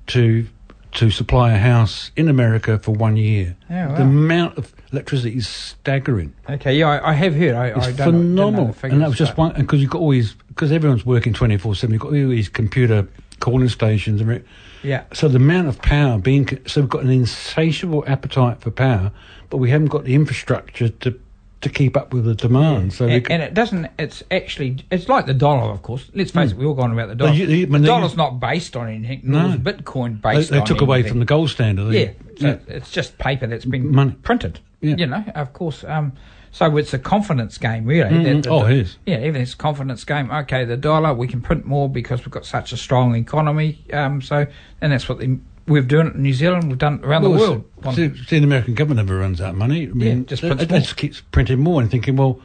[0.08, 0.48] to
[0.94, 3.58] to supply a house in America for one year.
[3.70, 3.96] Oh, wow.
[3.96, 6.34] The amount of electricity is staggering.
[6.50, 7.54] Okay, yeah, I, I have heard.
[7.54, 9.54] I, It's I don't know- didn't know phenomenal, the and that was just one.
[9.56, 11.94] Because you've got all these, because everyone's working twenty four seven.
[11.96, 13.10] You've got all these computer
[13.42, 14.46] calling stations, and.
[14.84, 15.04] Yeah.
[15.14, 19.12] so the amount of power being, so we've got an insatiable appetite for power,
[19.50, 21.20] but we haven't got the infrastructure to
[21.62, 22.94] to keep up with the demand.
[22.94, 23.88] So and, and it doesn't.
[24.00, 24.78] It's actually.
[24.92, 26.10] It's like the dollar, of course.
[26.14, 26.58] Let's face it.
[26.58, 27.32] We all gone about the dollar.
[27.32, 29.22] Well, you- you- the they- dollar's not based on anything.
[29.26, 29.58] No.
[29.58, 31.92] Bitcoin based they on took away from the gold standard.
[31.92, 34.16] They- Yeah, so it's just paper that's been Money.
[34.24, 34.62] printed.
[34.80, 34.96] Yeah.
[34.98, 35.84] You know, of course.
[35.84, 36.14] Um,
[36.52, 38.10] so it's a confidence game, really.
[38.10, 38.48] Mhm.
[38.50, 38.98] Oh, it is.
[39.06, 40.32] Yeah, everything's a confidence game.
[40.32, 43.80] Okay, the dollar, we can print more because we've got such a strong economy.
[43.94, 44.46] Um, so,
[44.82, 46.70] and that's what the, we've done it in New Zealand.
[46.70, 47.96] We've done it around the Well, world.
[47.96, 49.84] See, see, the American government never runs out of money.
[49.84, 50.58] I mean, Yeah, just they more.
[50.66, 52.40] just keeps printing more and thinking, well,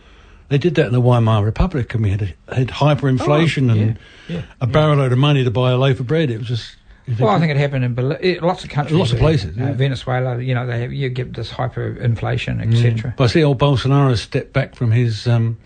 [0.51, 3.99] they did that in the Weimar Republic, and we had a, had hyperinflation Oh, and
[4.29, 6.31] yeah, yeah, a barrel load of money to buy a loaf of bread.
[6.31, 6.77] It was just.
[7.07, 8.99] You Well, I think- it happened in Bel- eh, lots of countries.
[8.99, 9.73] Lots of places, uh, yeah.
[9.73, 13.15] Venezuela, you know, they have, you get this hyperinflation, etc.
[13.17, 15.59] But I see old Bolsonaro stepped back from his um,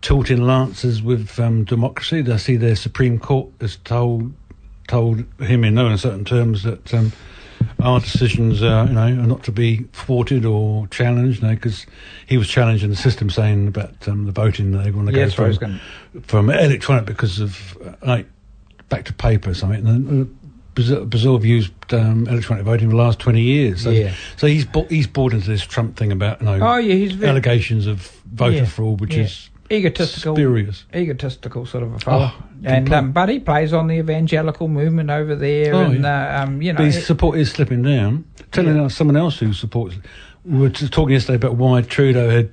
[0.00, 2.24] tilting lances with um, democracy.
[2.30, 4.32] I see their Supreme Court has told
[4.88, 7.12] told him in no uncertain terms that um,
[7.80, 11.40] our decisions, uh, you know, are not to be thwarted or challenged.
[11.40, 11.86] Because
[12.26, 15.24] he was challenging the system, saying about um, the voting they want to Yeah, go
[15.26, 15.80] that's what I was from,
[16.22, 18.26] from electronic because of uh, like
[18.88, 19.86] back to paper or something.
[19.86, 20.41] And, uh,
[20.74, 23.82] Brazil, Brazil have used um, electronic voting for the last twenty years.
[23.82, 24.14] So, Yeah.
[24.36, 27.12] so he's bought, he's bought into this Trump thing about you know, Oh yeah, he's
[27.12, 28.00] very allegations of
[28.32, 29.24] voter Yeah, fraud, which yeah.
[29.24, 30.34] is egotistical.
[30.34, 30.84] spurious.
[30.94, 32.30] egotistical sort of a fellow.
[32.34, 36.42] Oh, and um, but he plays on the evangelical movement over there, Oh, and uh,
[36.44, 38.24] um, you know, But his it- support is slipping down.
[38.52, 38.84] Telling Yeah.
[38.84, 39.96] us someone else who supports.
[40.44, 42.50] We were talking yesterday about why Trudeau had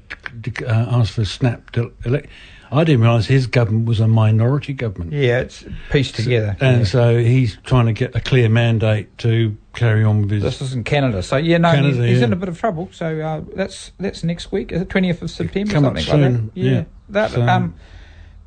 [0.65, 2.27] uh, asked for snap elect.
[2.71, 5.12] I didn't realise his government was a minority government.
[5.13, 6.55] yeah, it's pieced together.
[6.60, 6.84] And yeah.
[6.86, 10.43] so he's trying to get a clear mandate to carry on with his.
[10.43, 12.25] This is in Canada, so yeah, no, Canada, he's, he's yeah.
[12.25, 12.89] in a bit of trouble.
[12.91, 16.38] So uh, that's that's next week, is it twentieth of September, Come something like that.
[16.38, 16.84] soon, yeah.
[17.10, 17.75] that So- um,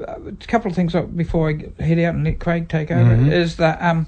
[0.01, 3.31] a couple of things uh, before I head out and let Craig take over Mhm.
[3.31, 4.07] is that um,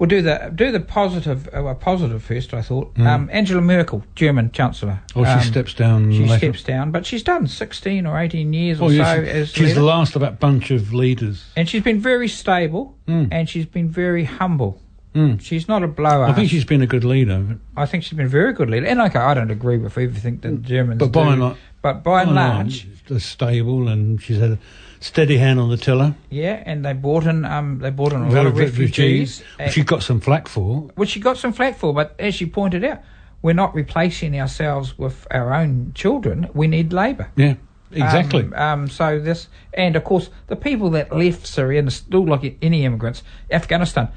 [0.00, 2.52] we'll do the do the positive, uh, positive first.
[2.54, 3.06] I thought Mm.
[3.06, 4.98] um, Angela Merkel, German Chancellor.
[5.14, 6.10] oh, she um, steps down.
[6.10, 6.38] She later.
[6.52, 9.60] steps down, but she's done sixteen or eighteen years or Oh, so she- as she's
[9.68, 9.74] leader.
[9.74, 11.44] the last of that bunch of leaders.
[11.56, 13.28] and she's been very stable, Mm.
[13.30, 14.80] and she's been very humble.
[15.14, 15.40] Mm.
[15.40, 16.24] She's not a blower.
[16.24, 17.58] I think she's been a good leader.
[17.76, 18.86] I think she's been a very good leader.
[18.86, 21.30] And okay, I don't agree with everything that the Germans But by do.
[21.32, 22.86] and large, but by and by large,
[23.18, 24.58] stable, and she's had a
[25.00, 26.14] steady hand on the tiller.
[26.28, 26.62] yeah.
[26.64, 29.82] And they brought in, um, they brought in a lot of refugees, which uh, she
[29.82, 30.90] got some flack for.
[30.94, 31.92] which she got some flack for.
[31.92, 33.02] But as she pointed out,
[33.42, 36.48] we're not replacing ourselves with our own children.
[36.52, 37.30] We need labour.
[37.36, 37.54] Yeah,
[37.90, 38.44] exactly.
[38.44, 42.58] Um, um, so this, and of course, the people that left Syria, and still like
[42.60, 44.08] any immigrants, Afghanistan,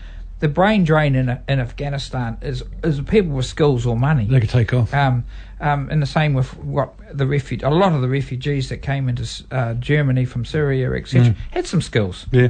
[0.43, 4.25] the brain drain in in Afghanistan is is people with skills or money.
[4.25, 4.93] they could take off.
[4.93, 5.23] Um,
[5.61, 9.07] um, and the same with what the refu- a lot of the refugees that came
[9.07, 11.35] into uh, Germany from Syria, etc., Mm.
[11.51, 12.25] had some skills.
[12.31, 12.49] yeah.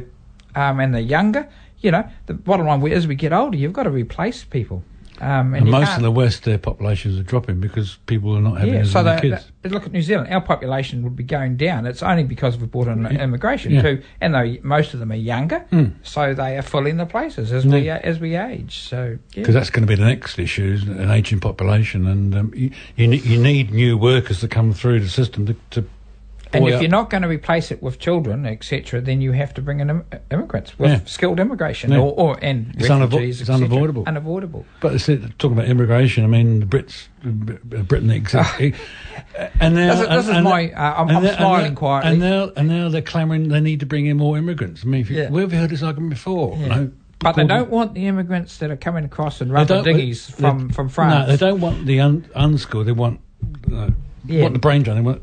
[0.56, 1.48] Um, and they're younger.
[1.82, 4.84] You know, the bottom line is as we get older, you've got to replace people.
[5.24, 8.58] Um, and And most of the West, their populations are dropping because people are not
[8.60, 9.52] having yeah, as so many they, kids.
[9.62, 10.28] they- look at New Zealand.
[10.34, 11.86] Our population would be going down.
[11.86, 13.24] It's only because we've brought in Yeah.
[13.24, 13.82] immigration Yeah.
[13.82, 15.94] too, and though most of them are younger, Mm.
[16.04, 18.80] so they are filling the places as we as we age.
[18.80, 19.18] So.
[19.34, 22.72] Because that's going to be the next issue, is an ageing population, and um, you,
[22.98, 25.56] you, you need new workers to come through the system to.
[25.72, 25.86] to
[26.54, 29.62] And if you're not going to replace it with children, etc., then you have to
[29.62, 31.00] bring in Im- immigrants with Yeah.
[31.06, 32.00] skilled immigration, Yeah.
[32.00, 33.42] or, or and It's unavo- refugees.
[33.42, 33.66] it's cetera.
[33.66, 34.04] unavoidable.
[34.06, 34.66] Unavoidable.
[34.80, 38.54] But it's, it- talking about immigration, I mean, the Brits, uh, Britain exists.
[39.60, 42.12] and now, This is- this is and- my- uh, I'm- I'm and smiling quietly.
[42.12, 44.84] And now, and now they're clamouring they need to bring in more immigrants.
[44.86, 45.30] I mean, you, Yeah.
[45.30, 46.58] where have you heard this argument before?
[46.60, 46.68] Yeah.
[46.68, 50.70] No, But they don't want the immigrants that are coming across rubber don't- dinghies from,
[50.70, 51.28] from France.
[51.30, 52.86] No, they don't want the un, unskilled.
[52.86, 53.20] They want,
[53.74, 53.90] uh,
[54.26, 54.42] Yeah.
[54.44, 54.98] want the brain drain.
[54.98, 55.22] They want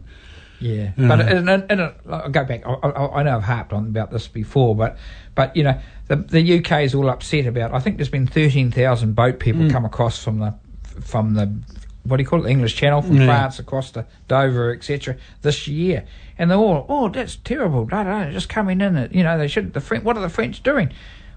[0.61, 1.27] Yeah, You but know.
[1.27, 2.67] and, and, and, I'll go back.
[2.67, 4.99] I, I, I know I've harped on about this before, but
[5.35, 7.73] but you know the the UK is all upset about.
[7.73, 9.71] I think there's been thirteen thousand boat people Mm.
[9.73, 10.55] come across from the
[11.01, 11.51] from the
[12.05, 13.27] what do you call it, the English Channel from Yeah.
[13.27, 15.17] France across to Dover, etc.
[15.43, 16.05] This year,
[16.39, 17.87] and they're all oh that's terrible.
[17.87, 19.09] Da, da, da, just coming in.
[19.13, 19.73] You know they should.
[19.73, 20.05] The French.
[20.05, 20.93] What are the French doing?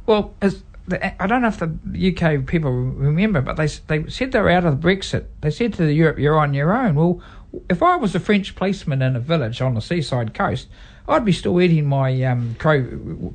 [0.06, 1.70] Well, as the, I don't know if the
[2.14, 5.26] UK people remember, but they they said they were out of Brexit.
[5.40, 7.22] They said to the Europe, "You're on your own." Well,
[7.70, 10.68] if I was a French policeman in a village on the seaside coast,
[11.08, 12.56] I'd be still eating my um,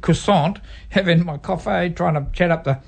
[0.01, 0.59] croissant,
[0.91, 2.79] having my coffee, trying to chat up the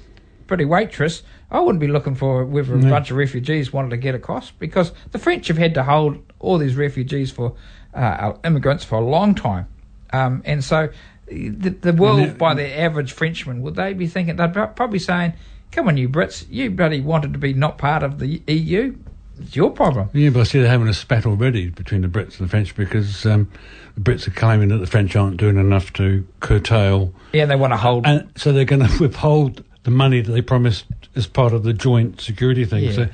[0.46, 1.22] pretty waitress.
[1.50, 2.90] I wouldn't be looking for whether a No.
[2.90, 6.58] bunch of refugees wanted to get across because the French have had to hold all
[6.58, 7.54] these refugees for
[7.94, 9.66] uh, immigrants for a long time,
[10.12, 10.88] um, and so
[11.26, 14.36] the, the world, by the average Frenchman, would they be thinking?
[14.36, 15.32] They'd pro- probably saying,
[15.72, 18.96] "Come on, you Brits, you bloody wanted to be not part of the EU.
[19.42, 22.38] It's your problem." Yeah, but I see they're having a spat already between the Brits
[22.38, 23.50] and the French because um,
[23.94, 27.72] the Brits are claiming that the French aren't doing enough to curtail, Yeah, they want
[27.72, 28.07] to hold.
[28.07, 30.85] and so they're going to withhold the money that they promised
[31.16, 32.85] as part of the joint security thing.
[32.85, 32.92] Yeah.
[32.92, 33.09] So,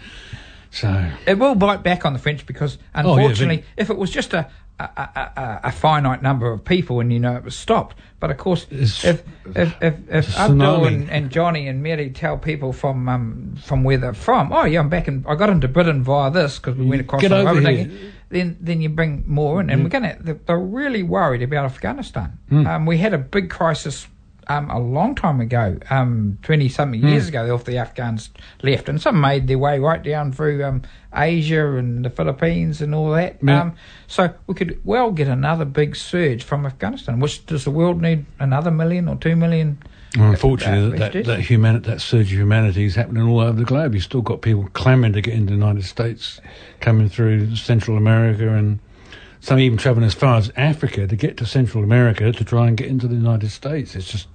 [0.70, 4.10] so It will bite back on the French because, Oh, yeah, unfortunately, if it was
[4.10, 7.96] just a a, a, a finite number of people and you know it was stopped,
[8.20, 9.22] but of course, It's- if
[9.54, 13.96] if if, if Abdul and, and Johnny and Mary tell people from um from where
[13.98, 16.84] they're from, oh yeah, I'm back in, I got into Britain via this because we
[16.86, 17.90] went across the over road, here.
[18.28, 19.84] then then you bring more in, and Yeah.
[19.84, 20.16] we're gonna.
[20.20, 22.38] They're, they're really worried about Afghanistan.
[22.50, 22.66] Mm.
[22.66, 24.06] Um, we had a big crisis.
[24.48, 27.10] Um, a long time ago, um, twenty something Mm.
[27.10, 28.30] years ago, after the Afghans
[28.62, 30.82] left, and some made their way right down through um,
[31.12, 33.38] Asia and the Philippines and all that.
[33.48, 33.72] Um,
[34.06, 37.18] so we could well get another big surge from Afghanistan.
[37.18, 39.78] Which does the world need another million or two million?
[40.16, 43.58] well, unfortunately, Uh, that that, that, humani- that surge of humanity is happening all over
[43.58, 43.94] the globe.
[43.94, 46.40] You've still got people clamouring to get into the United States,
[46.80, 48.78] coming through Central America, and
[49.46, 52.76] some even travelling as far as Africa to get to Central America to try and
[52.76, 53.94] get into the United States.
[53.94, 54.26] It's just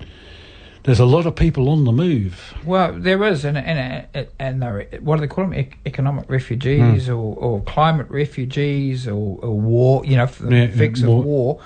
[0.83, 2.53] there's a lot of people on the move.
[2.63, 4.63] Well, there is, and and and, and
[5.05, 5.53] what do they call them?
[5.53, 7.11] E- economic refugees Hmm.
[7.13, 10.05] or, or climate refugees or, or war?
[10.05, 11.19] You know, for the Yeah, war.
[11.19, 11.59] of war.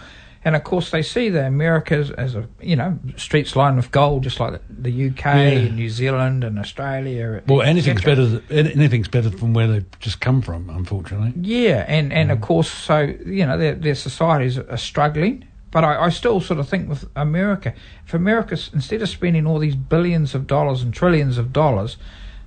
[0.46, 4.22] And of course, they see the Americas as a you know streets lined with gold,
[4.22, 7.42] just like the, UK and New Zealand and Australia.
[7.48, 8.28] Well, anything's better.
[8.28, 10.70] Than, anything's better from where they've just come from.
[10.70, 15.48] Unfortunately, Yeah, and, and of course, so you know their their societies are struggling.
[15.72, 17.74] But I, I still sort of think with America,
[18.06, 21.98] if America instead of spending all these billions of dollars and trillions of dollars,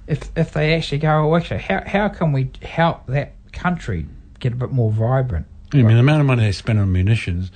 [0.07, 4.07] if if they actually go, oh, actually, how how can we help that country
[4.39, 5.47] get a bit more vibrant?
[5.73, 7.51] I mean, the amount of money they spend on munitions,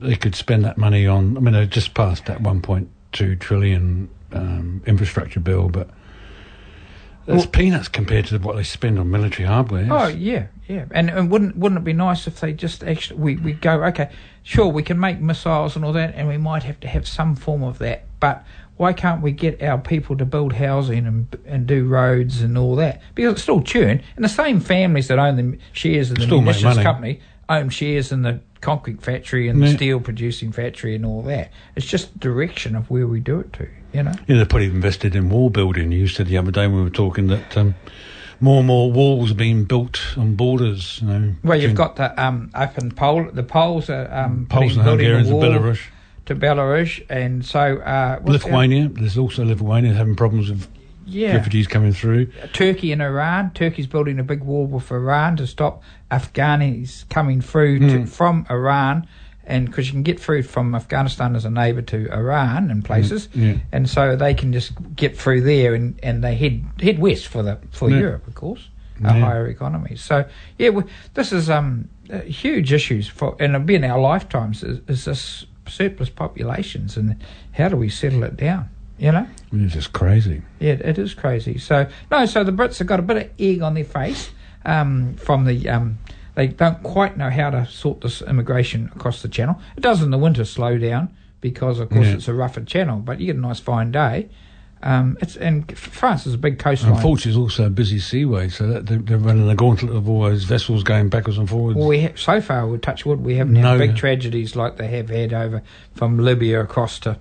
[0.00, 1.36] they could spend that money on.
[1.36, 5.88] I mean, they just passed that 1.2 trillion um, infrastructure bill, but
[7.26, 9.88] that's Well- peanuts compared to what they spend on military hardware.
[9.90, 13.36] Oh yeah, yeah, and, and wouldn't wouldn't it be nice if they just actually we,
[13.36, 14.10] we go okay,
[14.42, 17.34] sure we can make missiles and all that, and we might have to have some
[17.34, 18.44] form of that, but
[18.76, 22.76] why can't we get our people to build housing and and do roads and all
[22.76, 23.00] that?
[23.14, 26.40] Because it's still churn, and the same families that own the shares in the Still
[26.42, 31.22] munitions company own shares in the concrete factory and the steel producing factory and all
[31.22, 31.52] that.
[31.76, 34.12] It's just direction of where we do it to, you know.
[34.26, 35.92] Yeah, they're probably invested in wall building.
[35.92, 37.74] You said the other day when we were talking that um,
[38.40, 41.00] more and more walls are being built on borders.
[41.02, 44.74] You know, Well, you've got the um, up in Pol the Poles are um, Poles
[44.74, 45.80] putting- and building a Hungarians and Belarus.
[46.26, 48.88] to Belarus, and so uh, Lithuania.
[48.88, 50.66] There's also Lithuania having problems with
[51.06, 52.26] yeah, refugees coming through.
[52.52, 53.50] Turkey and Iran.
[53.54, 58.08] Turkey's building a big wall with Iran to stop Afghanis coming through to, Mm.
[58.08, 59.06] from Iran,
[59.44, 63.28] and because you can get through from Afghanistan as a neighbour to Iran and places,
[63.34, 63.54] yeah.
[63.72, 67.42] and so they can just get through there, and, and they head head west for
[67.42, 67.98] the for Yeah.
[68.00, 68.68] Europe, of course,
[69.04, 69.94] a higher economy.
[69.96, 70.24] So
[70.58, 70.82] yeah, we,
[71.14, 74.62] this is um uh, huge issues for, and it'll be in our lifetimes.
[74.62, 77.16] Is, is this surplus populations, and
[77.52, 78.68] how do we settle it down?
[78.98, 79.26] You know.
[79.52, 80.42] It's just crazy.
[80.58, 81.58] Yeah, it is crazy.
[81.58, 84.30] So no, so the Brits have got a bit of egg on their face
[84.64, 85.68] um, from the.
[85.68, 85.98] Um,
[86.34, 89.58] they don't quite know how to sort this immigration across the channel.
[89.76, 92.14] It does in the winter slow down because, of course, Yeah.
[92.14, 92.98] it's a rougher channel.
[92.98, 94.28] But you get a nice fine day.
[94.82, 96.92] Um, it's and France is a big coastline.
[96.92, 100.22] Unfortunately, it's also a busy seaway, so that they're, they're running the gauntlet of all
[100.24, 101.78] those vessels going backwards and forwards.
[101.78, 103.70] Well, we ha- so far, we touch wood, we haven't No.
[103.70, 105.62] had big tragedies like they have had over
[105.94, 107.18] from Libya across to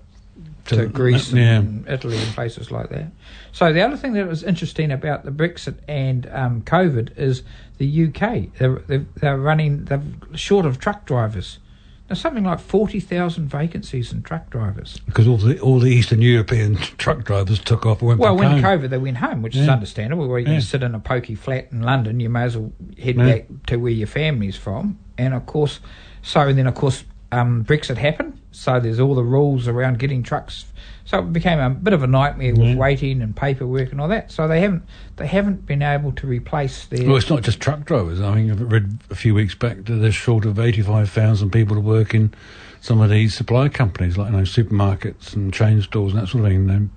[0.65, 1.57] to, To- Greece yeah.
[1.59, 3.11] and Italy and places like that.
[3.51, 7.43] So the other thing that was interesting about the Brexit and um, COVID is
[7.77, 8.53] the UK.
[8.57, 10.01] They're, they're, they're running they're
[10.33, 11.59] short of truck drivers.
[12.07, 14.99] There's something like forty thousand vacancies in truck drivers.
[15.07, 18.51] because all the all the Eastern European truck drivers took off and went Well, when
[18.51, 18.61] home.
[18.61, 20.27] COVID, they went home, which is understandable.
[20.27, 20.59] Where you Yeah.
[20.59, 23.25] sit in a pokey flat in London, you may as well head Yeah.
[23.25, 24.99] back to where your family's from.
[25.17, 25.79] And of course,
[26.21, 27.03] so and then of course
[27.35, 28.39] um, Brexit happened.
[28.51, 30.65] So there's all the rules around getting trucks.
[31.03, 34.31] So it became a bit of a nightmare with waiting and paperwork and all that.
[34.31, 34.83] So they haven't
[35.17, 37.05] they haven't been able to replace their.
[37.07, 38.21] Well, it's not just truck drivers.
[38.21, 41.81] I mean, I've read a few weeks back that they're short of 85,000 people to
[41.81, 42.33] work in
[42.81, 46.45] some of these supply companies, like you know, supermarkets and chain stores and that sort
[46.45, 46.67] of thing.
[46.67, 46.89] They-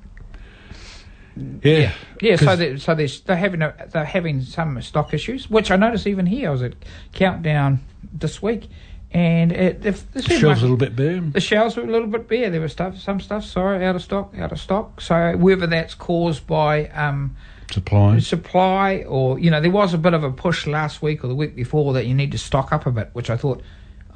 [1.83, 5.49] yeah, Yeah, so 'Cause- they so they're, they're having a, they're having some stock issues,
[5.49, 6.49] which I noticed even here.
[6.49, 6.75] I was at
[7.13, 7.81] Countdown
[8.13, 8.69] this week,
[9.11, 11.21] and it, the, the shelves a little bit bare.
[11.21, 12.51] The shelves were a little bit bare.
[12.51, 15.01] There was stuff, some stuff, sorry, out of stock, out of stock.
[15.01, 17.37] So whether that's caused by um,
[17.71, 18.19] Supply.
[18.19, 21.35] supply or you know, there was a bit of a push last week or the
[21.35, 23.63] week before that you need to stock up a bit, which I thought,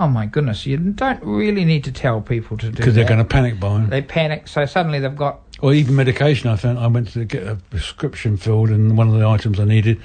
[0.01, 3.19] oh my goodness, you don't really need to tell people to do Because they're going
[3.19, 3.85] to panic buy.
[3.89, 6.51] They panic, so suddenly they've got Or even medication.
[6.51, 9.65] I found I went to get a prescription filled, and one of the items I
[9.65, 10.01] needed,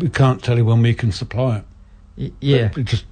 [0.00, 1.64] we can't tell you when we can supply it.
[2.16, 2.70] y- yeah.
[2.76, 3.04] It just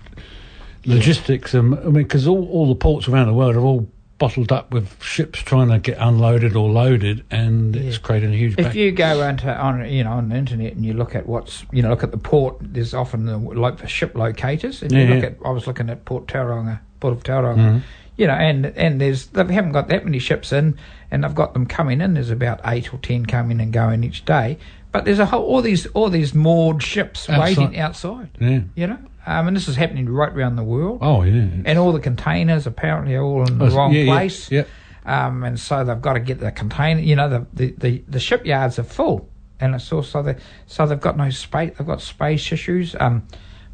[0.88, 1.54] logistics.
[1.54, 4.72] Um, I mean, because all, all the ports around the world are all bottled up
[4.72, 8.52] with ships trying to get unloaded or loaded, and it's creating a huge.
[8.58, 11.26] If back- you go onto on you know on the internet and you look at
[11.26, 15.06] what's you know look at the port, there's often the like ship locators, and you
[15.06, 15.28] look yeah.
[15.30, 17.82] at I was looking at Port Tauranga, Port of Tauranga, Mhm.
[18.16, 20.76] you know, and and there's they haven't got that many ships in,
[21.12, 22.14] and they've got them coming in.
[22.14, 24.58] There's about eight or ten coming and going each day,
[24.90, 27.56] but there's a whole all these all these moored ships Outside.
[27.56, 28.60] waiting outside, yeah.
[28.74, 31.46] you know, um, and this is happening right around the world, Oh yeah.
[31.64, 34.64] and all the containers apparently are all in the Oh, wrong yeah, yeah, place Yeah.
[35.04, 37.00] um, and so they've got to get the container.
[37.00, 39.28] You know, the the, the, the shipyards are full,
[39.60, 40.36] and it's also they
[40.66, 41.72] so they've got no space.
[41.76, 42.96] They've got space issues.
[42.98, 43.22] Um,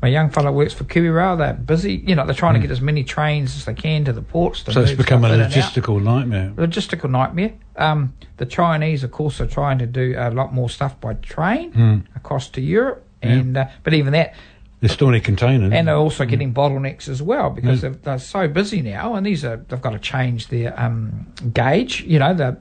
[0.02, 1.36] my young fellow works for Kiwi Rail.
[1.38, 1.94] They're busy.
[2.06, 4.62] You know, they're trying to get as many trains as they can to the ports.
[4.64, 4.74] To Hmm.
[4.74, 5.58] So it's become a stuff in and out.
[5.58, 6.52] logistical nightmare.
[6.57, 7.52] logistical nightmare.
[7.76, 11.72] Um, the Chinese, of course, are trying to do a lot more stuff by train
[11.72, 12.02] Mm.
[12.16, 13.30] across to Europe, Yeah.
[13.32, 14.34] and uh, but even that,
[14.85, 15.72] There's still any containers.
[15.72, 17.89] and they're also getting bottlenecks as well because Yeah.
[17.91, 22.03] they're, they're so busy now, and these are they've got to change their um, gauge.
[22.03, 22.57] You know, the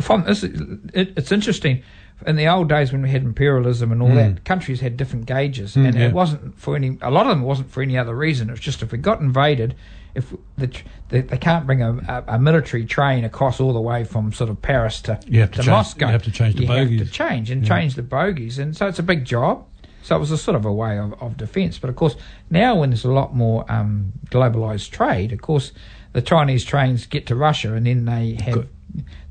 [0.00, 1.82] from this, it, it's interesting.
[2.26, 5.74] in the old days when we had imperialism and all that, countries had different gauges,
[5.76, 6.06] and Mm, yeah.
[6.06, 6.96] it wasn't for any.
[7.02, 8.48] A lot of them wasn't for any other reason.
[8.48, 9.74] It was just if we got invaded,
[10.14, 13.80] if the, tr- they, they can't bring a, a, a military train across all the
[13.80, 16.06] way from sort of Paris to, You have to change- Moscow.
[16.06, 17.10] you have to change the You have to bogies.
[17.10, 19.66] change and change the bogies, and so it's a big job.
[20.04, 21.78] So it was a sort of a way of, of defence.
[21.78, 22.14] But of course,
[22.50, 25.72] now when there's a lot more um, globalised trade, of course,
[26.12, 28.66] the Chinese trains get to Russia and then they have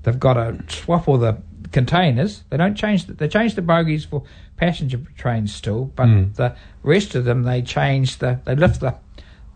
[0.02, 1.38] they've got to swap all the
[1.72, 2.44] containers.
[2.50, 3.06] They don't change.
[3.06, 4.24] The, they change the bogies for
[4.58, 6.34] passenger trains still, but Mm.
[6.36, 8.96] the rest of them they change the they lift the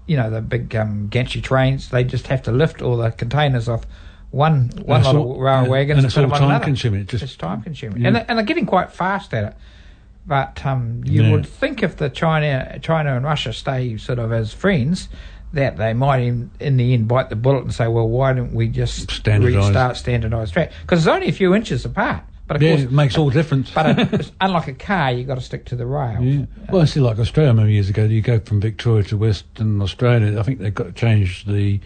[0.05, 1.89] you know the big um, gantry trains.
[1.89, 3.85] They just have to lift all the containers off
[4.29, 6.63] one one lot all- of rail and- wagons and it's all time another.
[6.63, 7.01] consuming.
[7.01, 8.07] It just- it's time consuming, Yeah.
[8.07, 9.55] and, they- and they're getting quite fast at it.
[10.27, 11.31] But um, you Yeah.
[11.31, 15.07] would think if the China, China and Russia stay sort of as friends,
[15.53, 18.53] that they might in, in the end bite the bullet and say, well, why don't
[18.53, 19.55] we just Standardise.
[19.67, 20.71] restart standardised track?
[20.81, 22.23] Because it's only a few inches apart.
[22.45, 23.71] But of Yeah, course, it makes all difference.
[23.71, 26.23] but it, unlike a car, you've got to stick to the rails.
[26.23, 26.45] Yeah.
[26.69, 30.37] Well, I see, like Australia, remember years ago, you go from Victoria to Western Australia.
[30.39, 31.79] I think they've got to change the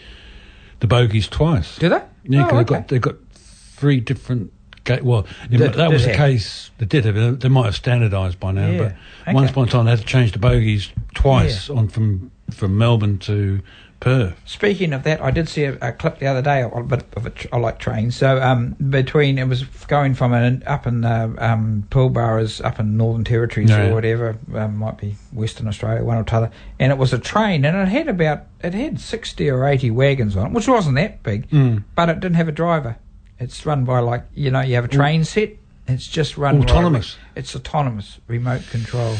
[0.79, 1.77] the bogies twice.
[1.77, 2.01] Do they?
[2.23, 4.51] Yeah, oh, they've got they've got three different.
[5.01, 6.17] Well, it- Did- that did was the have.
[6.17, 6.71] case.
[6.77, 7.39] They did have.
[7.39, 8.91] They might have standardised by now, Yeah, but
[9.23, 9.33] okay.
[9.33, 13.17] once upon a time they had to change the bogies twice on from from Melbourne
[13.19, 13.61] to
[14.01, 14.35] Perth.
[14.45, 16.63] Speaking of that, I did see a, a clip the other day.
[16.63, 18.15] A bit of a tr- I like trains.
[18.15, 22.97] So um, between it was going from an up in uh, um, Pilbara's up in
[22.97, 23.89] Northern Territories Yeah.
[23.89, 27.63] or whatever, um, might be Western Australia, one or t'other, and it was a train,
[27.63, 31.21] and it had about it had sixty or eighty wagons on it, which wasn't that
[31.21, 31.83] big, Mm.
[31.95, 32.97] but it didn't have a driver.
[33.41, 35.49] It's run by like you know you have a train set.
[35.87, 37.17] It's just run by- Autonomous.
[37.35, 39.15] it's autonomous, remote control.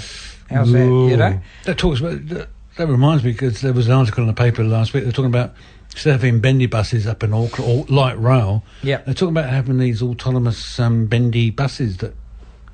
[0.50, 0.80] How's that?
[0.80, 1.40] You know.
[1.66, 2.28] That talks about.
[2.30, 5.04] That, that reminds me because there was an article in the paper last week.
[5.04, 5.54] They're talking about
[5.92, 9.50] instead of having bendy buses up in Auckland, or light rail, Yeah, they're talking about
[9.50, 12.14] having these autonomous um, bendy buses that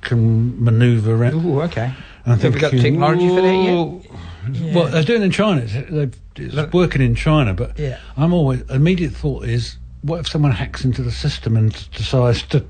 [0.02, 1.34] can manoeuvre around.
[1.44, 1.92] Ooh, okay.
[2.24, 4.62] And I'm Have we got technology for that yet?
[4.62, 4.74] Yeah.
[4.74, 5.62] Well, they're doing it in China.
[5.64, 7.98] It's, it's working in China, but Yeah.
[8.16, 12.64] I'm always immediate thought is, what if someone hacks into the system and decides to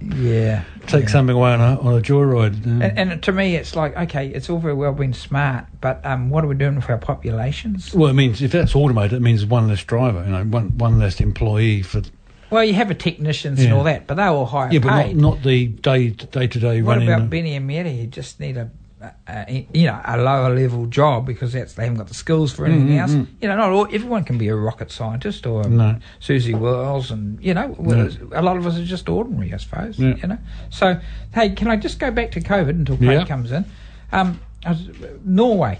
[0.00, 0.64] Yeah.
[0.86, 1.08] take yeah.
[1.10, 2.66] something away on a, on a joyride?
[2.66, 6.04] Uh, And, and to me, it's like okay, it's all very well being smart, but
[6.04, 7.94] um, what are we doing with our populations?
[7.94, 10.98] well, it means if that's automated, it means one less driver, you know, one one
[10.98, 12.02] less employee for.
[12.50, 15.16] Well, you have a technicians and all that, but they're all higher Yeah, but paid.
[15.16, 17.92] not, not the day day to day what about Benny and Mary?
[17.92, 18.70] You just need a,
[19.02, 22.52] a, a you know a lower level job because that's they haven't got the skills
[22.52, 23.10] for anything Mm, mm, else.
[23.12, 23.26] mm.
[23.40, 25.96] You know, not all, everyone can be a rocket scientist or No.
[26.20, 29.98] Siouxsie Wiles, and you know, well, a lot of us are just ordinary, I suppose.
[29.98, 30.14] Yeah.
[30.16, 30.38] You know,
[30.70, 31.00] so
[31.34, 33.24] hey, can I just go back to COVID until Craig Yeah.
[33.26, 33.64] comes in?
[34.12, 34.88] Um, was,
[35.24, 35.78] Norway,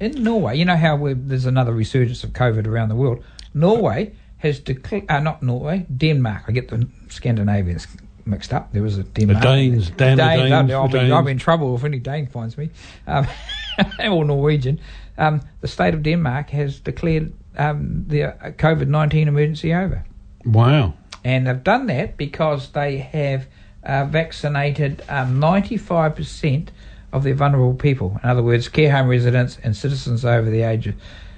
[0.00, 3.22] in Norway, you know how there's another resurgence of COVID around the world.
[3.54, 6.42] Norway has declared, uh, not Norway, Denmark.
[6.48, 7.86] I get the Scandinavians
[8.28, 8.72] mixed up.
[8.72, 9.42] There was a Denmark.
[9.42, 11.12] Danes, damn the Danes, I'll, the be, Danes.
[11.12, 12.70] I'll be in trouble if any Dane finds me,
[13.06, 13.26] um,
[14.10, 14.80] or Norwegian.
[15.16, 20.04] Um, the state of Denmark has declared um, the uh, COVID nineteen emergency over,
[20.44, 20.94] Wow.
[21.24, 23.46] and they've done that because they have
[23.82, 26.70] uh, vaccinated ninety five percent
[27.12, 28.20] of their vulnerable people.
[28.22, 30.94] In other words, care home residents and citizens over the age of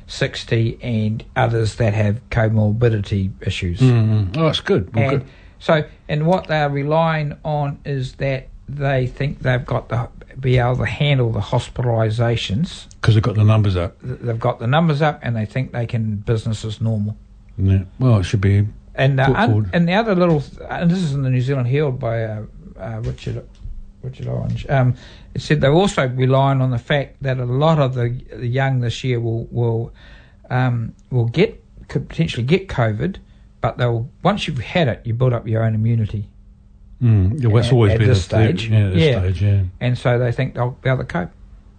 [0.06, 3.80] sixty, and others that have comorbidity issues.
[3.80, 4.36] Mm.
[4.36, 4.94] Oh, that's good.
[4.94, 5.28] Well, And good.
[5.60, 10.08] So, and what they're relying on is that they think they've got the
[10.38, 12.88] be able to handle the hospitalisations.
[13.00, 13.96] Because they've got the numbers up.
[14.02, 17.16] They've got the numbers up, and they think they can business as normal.
[17.58, 17.84] Yeah.
[17.98, 18.66] Well, it should be.
[18.94, 21.68] And uh, Put un- and the other little, and this is in the New Zealand
[21.68, 22.42] Herald by uh,
[22.78, 23.46] uh, Richard
[24.02, 24.66] Richard Orange.
[24.68, 24.94] Um,
[25.34, 28.80] it said they're also relying on the fact that a lot of the, the young
[28.80, 29.92] this year will will
[30.48, 33.16] um, will get could potentially get COVID,
[33.60, 36.28] but they'll once you've had it, you build up your own immunity.
[37.02, 38.68] Mm, yeah, well, that's always at been this the stage.
[38.68, 39.18] Yeah, this Yeah.
[39.20, 39.62] stage, yeah.
[39.80, 41.30] and so they think they'll be able to cope.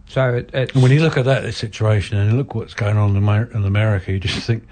[0.08, 2.98] So it, it's And when you look at that situation and you look what's going
[2.98, 4.64] on in, Amer- in America, you just think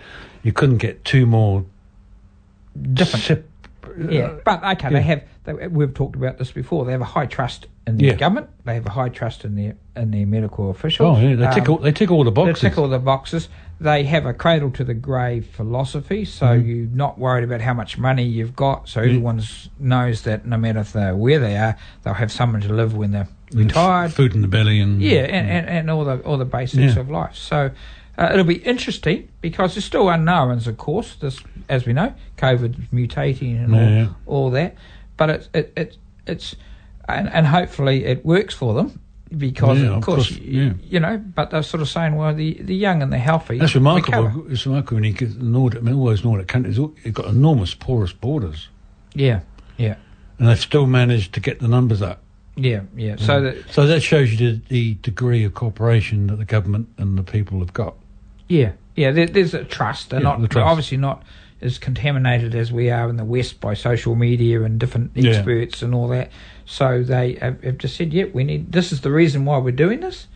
[0.43, 1.65] you couldn't get two more
[2.93, 3.23] different.
[3.25, 3.45] sep-
[4.09, 4.89] yeah, uh, but okay, yeah.
[4.89, 5.23] they have.
[5.45, 6.85] They, we've talked about this before.
[6.85, 8.13] They have a high trust in their Yeah.
[8.15, 8.47] government.
[8.65, 11.17] They have a high trust in their in their medical officials.
[11.17, 12.61] Oh, yeah, they tick, Um, all, they tick all the boxes.
[12.61, 13.49] they tick all the boxes.
[13.81, 16.67] They have a cradle to the grave philosophy, so Mm-hmm.
[16.69, 18.89] you're not worried about how much money you've got.
[18.89, 19.41] So everyone
[19.79, 23.11] knows that no matter if they're where they are, they'll have someone to live when
[23.11, 24.11] they're retired.
[24.13, 25.01] Food in the belly and.
[25.01, 26.99] Yeah, and, and, and all the all the basics Yeah.
[26.99, 27.35] of life.
[27.35, 27.71] So
[28.17, 31.15] uh, it'll be interesting because there's still unknowns, of course.
[31.15, 34.07] This, as we know, COVID mutating and all, yeah.
[34.25, 34.75] all that.
[35.15, 36.55] But it's it, it it's
[37.07, 38.99] and, and hopefully it works for them
[39.37, 40.73] because Yeah, of, of course, course, y- yeah.
[40.89, 41.17] you know.
[41.17, 43.57] But they're sort of saying, well, the the young and the healthy.
[43.59, 44.23] That's remarkable.
[44.23, 44.51] recover.
[44.51, 47.27] It's remarkable when you get the Nordic, I mean, all those Nordic countries, you've got
[47.27, 48.69] enormous porous borders.
[49.13, 49.41] Yeah,
[49.77, 49.95] yeah.
[50.37, 52.21] and they've still managed to get the numbers up.
[52.55, 53.15] Yeah, yeah.
[53.17, 57.17] So that So that shows you the, the degree of cooperation that the government and
[57.17, 57.95] the people have got.
[58.47, 59.11] Yeah, yeah.
[59.11, 60.09] There, there's a trust.
[60.09, 60.65] They're Yeah, not the trust.
[60.67, 61.23] obviously not
[61.61, 65.31] as contaminated as we are in the West by social media and different Yeah.
[65.31, 66.31] experts and all that.
[66.71, 68.71] So they have, just said, "Yep, we need.
[68.71, 70.27] This is the reason why we're doing this."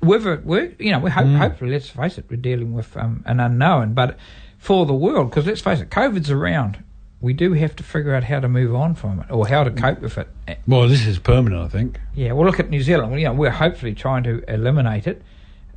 [0.00, 1.26] Whether it work, you know, we hope.
[1.26, 1.36] Mm.
[1.38, 3.94] Hopefully, let's face it, we're dealing with um, an unknown.
[3.94, 4.18] But
[4.58, 6.82] for the world, because let's face it, COVID's around.
[7.22, 9.70] We do have to figure out how to move on from it or how to
[9.70, 10.28] cope with it.
[10.66, 12.00] Well, this is permanent, I think.
[12.16, 13.10] Yeah, well, look at New Zealand.
[13.12, 15.22] Well, you know, we're hopefully trying to eliminate it,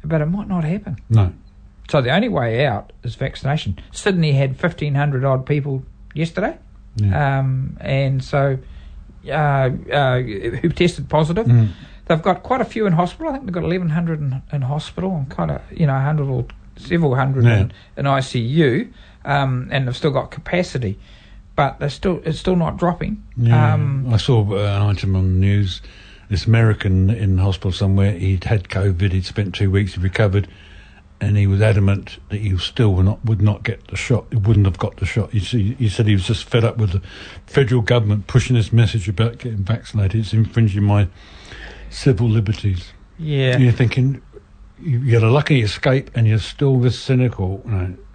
[0.03, 0.97] but it might not happen.
[1.07, 1.31] No.
[1.87, 3.77] So the only way out is vaccination.
[3.91, 5.83] Sydney had fifteen hundred odd people
[6.15, 6.57] yesterday,
[6.95, 7.39] Yeah.
[7.39, 8.57] um, and so
[9.29, 11.45] uh, uh, who tested positive.
[11.47, 11.69] Mm.
[12.07, 13.29] They've got quite a few in hospital.
[13.29, 16.27] I think they've got eleven hundred in, in hospital and kind of you know hundred
[16.29, 16.45] or
[16.77, 17.59] several hundred Yeah.
[17.61, 18.91] in, in ICU,
[19.25, 20.99] um, and they've still got capacity,
[21.55, 23.23] but they're still it's still not dropping.
[23.37, 23.73] Yeah.
[23.73, 25.81] Um, I saw uh, an item on the news.
[26.27, 30.47] This American in hospital somewhere, he'd had COVID, he'd spent two weeks, he recovered,
[31.21, 34.25] and he was adamant that he still would not, would not get the shot.
[34.31, 35.31] He wouldn't have got the shot.
[35.31, 37.01] He, he said he was just fed up with the
[37.47, 40.21] federal government pushing this message about getting vaccinated.
[40.21, 41.07] It's infringing my
[41.89, 42.91] civil liberties.
[43.17, 44.21] yeah, And you're thinking,
[44.79, 47.63] you you had a lucky escape and you're still this cynical.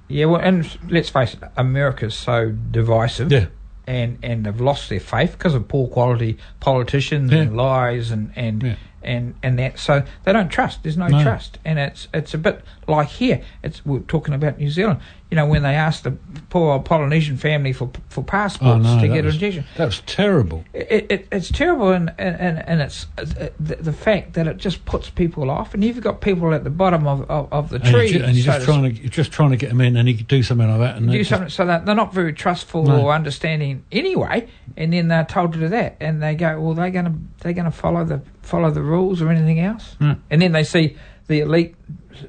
[0.09, 0.26] Yeah.
[0.26, 3.32] Well, and let's face it, America's so divisive.
[3.32, 3.46] Yeah.
[3.86, 8.62] and and they've lost their faith because of poor quality politicians and lies and and,
[8.62, 8.76] Yeah.
[9.03, 9.78] And and that.
[9.78, 10.82] So they don't trust.
[10.82, 11.22] There's no, No.
[11.22, 13.42] trust, and it's it's a bit like here.
[13.62, 15.01] It's we're talking about New Zealand.
[15.31, 16.11] You know, when they asked the
[16.49, 19.01] poor old Polynesian family for for Oh, passports no.
[19.01, 19.64] to get was, injection.
[19.76, 20.64] that was terrible.
[20.74, 24.85] It, it, it's terrible, and and, and, it's uh, the, the fact that it just
[24.87, 27.85] puts people off, and you've got people at the bottom of, of, of the And
[27.85, 28.09] tree.
[28.11, 29.97] you're, ju- and you're so just trying to you're just trying to get them in,
[29.97, 32.33] and you do something like that, and do just- something so that they're not very
[32.33, 33.01] trustful No.
[33.03, 36.91] or understanding anyway, and then they're told to do that, and they go, well, they're
[36.91, 40.14] gonna they're gonna follow the follow the rules or anything else, Hmm.
[40.28, 40.97] and then they see
[41.28, 41.76] the elite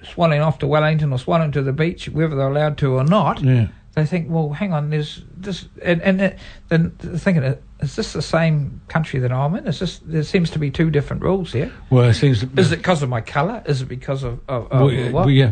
[0.03, 3.41] swanning off to Wellington or swanning to the beach, whether they're allowed to or not.
[3.41, 3.67] Yeah.
[3.93, 6.29] They think, well, hang on, there's this, and and uh,
[6.69, 9.67] then thinking, uh, is this the same country that I'm in?
[9.67, 11.73] Is this there seems to be two different rules here?
[11.89, 12.41] Well, it seems.
[12.57, 13.61] Is it because of my colour?
[13.65, 15.25] Is it because of, of, of Well, yeah, what?
[15.25, 15.51] well, yeah.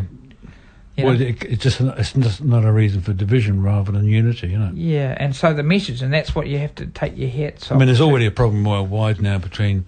[0.96, 4.48] You Well, it, it's just it's just not a reason for division rather than unity,
[4.48, 4.70] you know.
[4.72, 7.76] Yeah, and so the message, and that's what you have to take your hats I
[7.76, 9.84] mean, there's already a problem worldwide now between.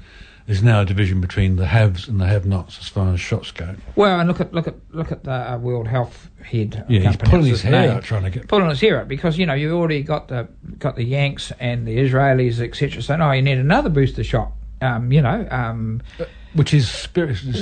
[0.46, 3.76] There's now a division between the haves and the have-nots as far as shots go.
[3.94, 6.84] Well, and look at look at look at the uh, World Health head.
[6.88, 7.90] Yeah, he's pulling his hair name.
[7.92, 8.48] out trying to get.
[8.48, 11.86] Pulling his hair out because you know you've already got the got the Yanks and
[11.86, 13.02] the Israelis etc.
[13.02, 14.52] saying, oh, you need another booster shot.
[14.80, 16.02] Um, you know, um,
[16.54, 17.06] Which is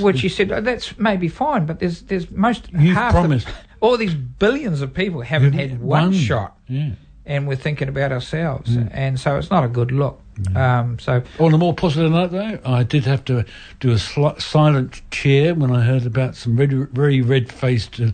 [0.01, 3.45] which you said oh, that's maybe fine, but there's there's most You've half promised.
[3.47, 6.91] The, all these billions of people haven't had one, shot, Yeah.
[7.25, 8.89] and we're thinking about ourselves, Mm.
[8.91, 10.20] and so it's not a good look.
[10.55, 13.45] Um, so On a more positive note, though, I did have to
[13.79, 18.11] do a sli- silent cheer when I heard about some red, very red-faced uh,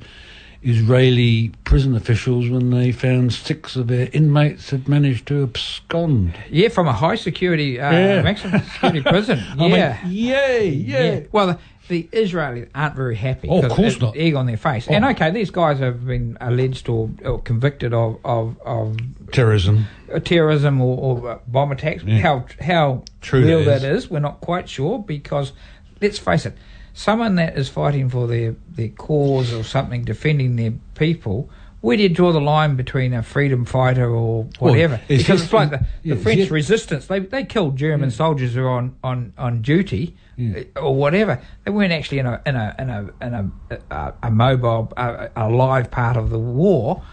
[0.63, 6.33] Israeli prison officials when they found six of their inmates had managed to abscond.
[6.49, 8.21] yeah, from a high security uh, Yeah.
[8.23, 9.39] maximum security prison.
[9.59, 9.99] I Yeah.
[10.03, 11.27] mean, yay, yay.
[11.31, 13.47] Well, the, Israelis aren't very happy.
[13.49, 14.15] Oh, of course not.
[14.17, 14.87] Egg on their face.
[14.89, 14.93] Oh.
[14.93, 18.97] And okay, these guys have been alleged or, or convicted of of, of
[19.31, 19.85] Terrorism.
[20.13, 22.03] uh, terrorism or, or uh, bomb attacks.
[22.03, 22.19] Yeah.
[22.19, 24.05] How how True real that that is.
[24.05, 25.53] is, we're not quite sure because
[26.01, 26.55] let's face it,
[26.93, 31.49] someone that is fighting for their, their cause or something, defending their people.
[31.81, 34.99] Where do you draw the line between a freedom fighter or Well, whatever?
[35.07, 37.05] it's because just- it's like the, yeah, the it's French yet- resistance.
[37.07, 40.63] They they killed German soldiers who were on, on, on duty Yeah.
[40.75, 41.39] uh, or whatever.
[41.65, 43.51] They weren't actually in a in a in a in a,
[43.95, 47.03] a, a mobile a, a live part of the war,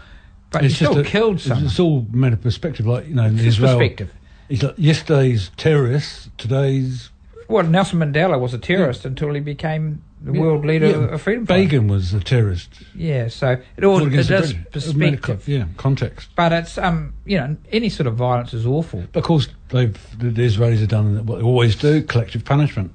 [0.51, 1.65] but you still killed it's- someone.
[1.65, 3.77] It's all a matter of perspective, like, you know, in It's Israel.
[3.77, 4.11] perspective.
[4.49, 7.09] It's like yesterday's terrorists, today's.
[7.47, 11.45] Well, Nelson Mandela was a terrorist until he became the world leader Yeah, of freedom.
[11.45, 12.69] Begin was a terrorist.
[12.95, 14.87] Yeah, so it all it against the is British.
[14.89, 15.47] It made a co- perspective.
[15.47, 16.29] Yeah, context.
[16.35, 19.03] But it's um you know any sort of violence is awful.
[19.13, 22.91] But of course, they've the Israelis have done what they always do: collective punishment.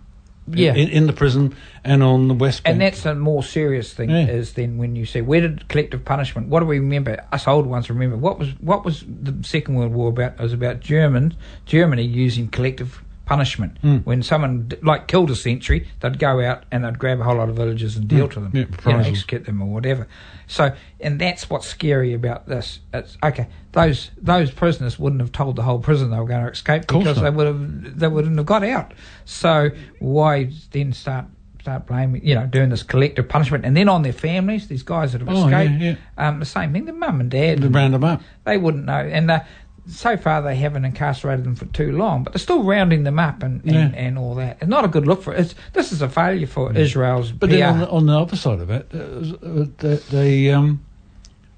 [0.52, 0.74] Yeah.
[0.74, 1.54] in, in the prison
[1.84, 2.72] and on the West Bank.
[2.72, 4.26] And that's a more serious thing Yeah.
[4.26, 6.48] is then when you say where did collective punishment?
[6.48, 7.24] What do we remember?
[7.30, 10.32] Us old ones remember what was what was the Second World War about?
[10.32, 11.34] It was about Germans
[11.66, 13.00] Germany using collective
[13.30, 13.78] punishment.
[13.82, 14.04] Mm.
[14.04, 17.48] When someone like killed a sentry, they'd go out and they'd grab a whole lot
[17.48, 18.32] of villagers and deal Mm.
[18.32, 20.08] to them, Yeah, you know, execute them or whatever.
[20.48, 22.80] So, and that's what's scary about this.
[22.92, 23.46] It's okay.
[23.72, 27.04] Those those prisoners wouldn't have told the whole prison they were going to escape because
[27.04, 27.22] not.
[27.22, 28.92] they would have they wouldn't have got out.
[29.24, 29.70] So
[30.00, 31.26] why then start
[31.60, 35.12] start blaming you know doing this collective punishment and then on their families these guys
[35.12, 37.92] that have Oh, escaped yeah, Um, the same thing the mum and dad They round
[37.92, 38.22] them up.
[38.44, 39.44] they wouldn't know and the
[39.86, 43.42] so far they haven't incarcerated them for too long, but they're still rounding them up
[43.42, 43.90] and, and, Yeah.
[43.94, 44.58] and all that.
[44.60, 45.40] It's not a good look for it.
[45.40, 47.56] It's, this is a failure for Israel's But PR.
[47.56, 50.84] then on the, on the other side of it, uh, they, they um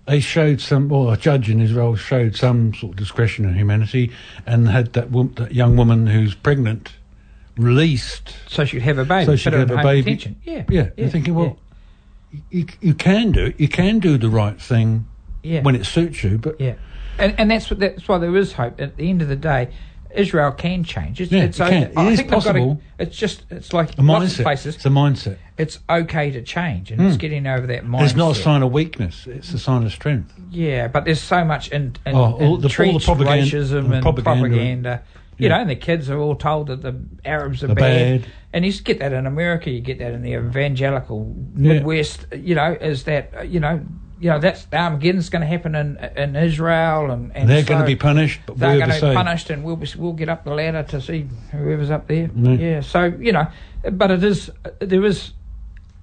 [0.07, 4.11] they showed some, or a judge in Israel showed some sort of discretion and humanity,
[4.47, 6.91] and had that, wom- that young woman who's pregnant
[7.57, 8.35] released.
[8.49, 9.27] so she'd have a baby.
[9.27, 10.37] So she put her could in have a baby.
[10.43, 11.57] Yeah, Yeah, you're thinking, well,
[12.51, 13.61] you, you can do it.
[13.61, 15.07] You can do the right thing
[15.45, 16.75] yeah, when it suits you, but yeah,
[17.19, 18.81] and and that's what that's why there is hope.
[18.81, 19.69] At the end of the day,
[20.15, 21.21] Israel can change.
[21.21, 21.73] It's, Yeah, it's it okay.
[21.73, 21.83] can.
[21.91, 22.81] It I is think they've got to- possible.
[22.99, 24.43] it's just it's like a lots of mindset.
[24.43, 24.75] places.
[24.77, 25.37] It's a mindset.
[25.59, 27.21] It's okay to change, and it's hmm.
[27.21, 28.05] getting over that mindset.
[28.05, 29.27] It's not a sign of weakness.
[29.27, 30.33] It's a sign of strength.
[30.51, 34.03] Yeah, but there's so much in, in, Oh, all the- all the propaganda- racism and
[34.03, 34.49] propaganda.
[34.49, 35.03] propaganda.
[35.39, 35.57] You Yeah.
[35.57, 36.95] know, and the kids are all told that the
[37.25, 38.23] Arabs are bad.
[38.23, 38.27] bad.
[38.53, 41.73] And you get that in America, you get that in the evangelical Yeah.
[41.75, 42.27] Midwest.
[42.37, 43.81] You know, is that you know,
[44.23, 47.81] you know that's Armageddon's going to happen in in Israel, and, and They're so going
[47.81, 50.45] to be punished, but They're going to be punished, and we'll be, we'll get up
[50.45, 52.29] the ladder to see whoever's up there.
[52.29, 52.61] Mm.
[52.61, 52.81] Yeah.
[52.83, 53.47] So you know,
[53.91, 55.33] but it is there is.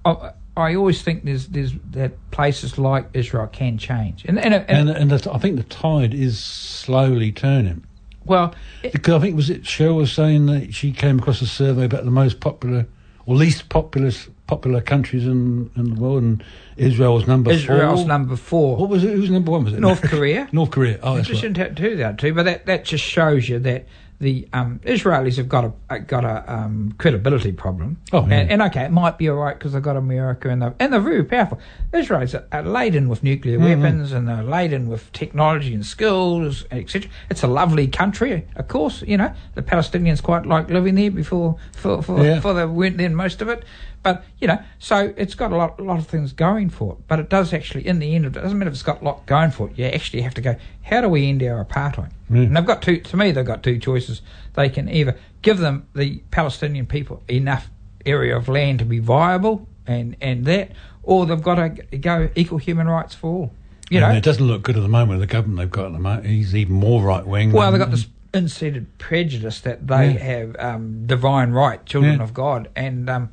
[0.04, 4.88] I, I always think there's there's that places like Israel can change, and and, and,
[4.90, 7.84] And, and I think the tide is slowly turning.
[8.26, 11.46] well, it- Because I think was it Cheryl was saying that she came across a
[11.46, 12.86] survey about the most popular
[13.26, 16.44] or least populous popular countries in, in the world, and
[16.76, 18.08] Israel was number Israel's four.
[18.08, 18.76] number four.
[18.80, 19.12] What was it?
[19.14, 19.64] Who was number one?
[19.64, 20.48] Was it North Korea.
[20.60, 20.98] North Korea.
[21.02, 21.38] Oh, that's right.
[21.38, 23.86] shouldn't have to do that too, but that, that just shows you that
[24.28, 27.96] the um, Israelis have got a got a um, credibility problem.
[28.12, 28.34] Oh, yeah.
[28.40, 30.92] and, and okay, it might be all right because they've got America and they're, and
[30.92, 31.58] they're very powerful.
[31.94, 33.82] Israelis are, are laden with nuclear Mm-hmm.
[33.82, 37.10] weapons and they're laden with technology and skills, etc.
[37.30, 38.96] It's a lovely country, of course.
[39.12, 41.50] You know the Palestinians quite like living there before
[41.82, 42.40] for for, Yeah.
[42.40, 43.64] for they weren't there most of it.
[44.02, 46.98] But you know, so it's got a lot, a lot of things going for it.
[47.06, 49.26] But it does actually, in the end, it doesn't matter if it's got a lot
[49.26, 49.78] going for it.
[49.78, 50.56] You actually have to go.
[50.82, 52.10] How do we end our apartheid?
[52.30, 52.42] Yeah.
[52.42, 53.00] And they've got two.
[53.00, 54.22] To me, they've got two choices.
[54.54, 57.68] They can either give them the Palestinian people enough
[58.06, 60.72] area of land to be viable, and and that,
[61.02, 63.52] or they've got to go equal human rights for all.
[63.90, 65.20] You And know, it doesn't look good at the moment.
[65.20, 67.52] The government they've got at the moment, he's even more right wing.
[67.52, 70.18] Well, they've got this inseated prejudice that they Yeah.
[70.20, 72.22] have um, divine right, children Yeah.
[72.22, 73.30] of God, and um,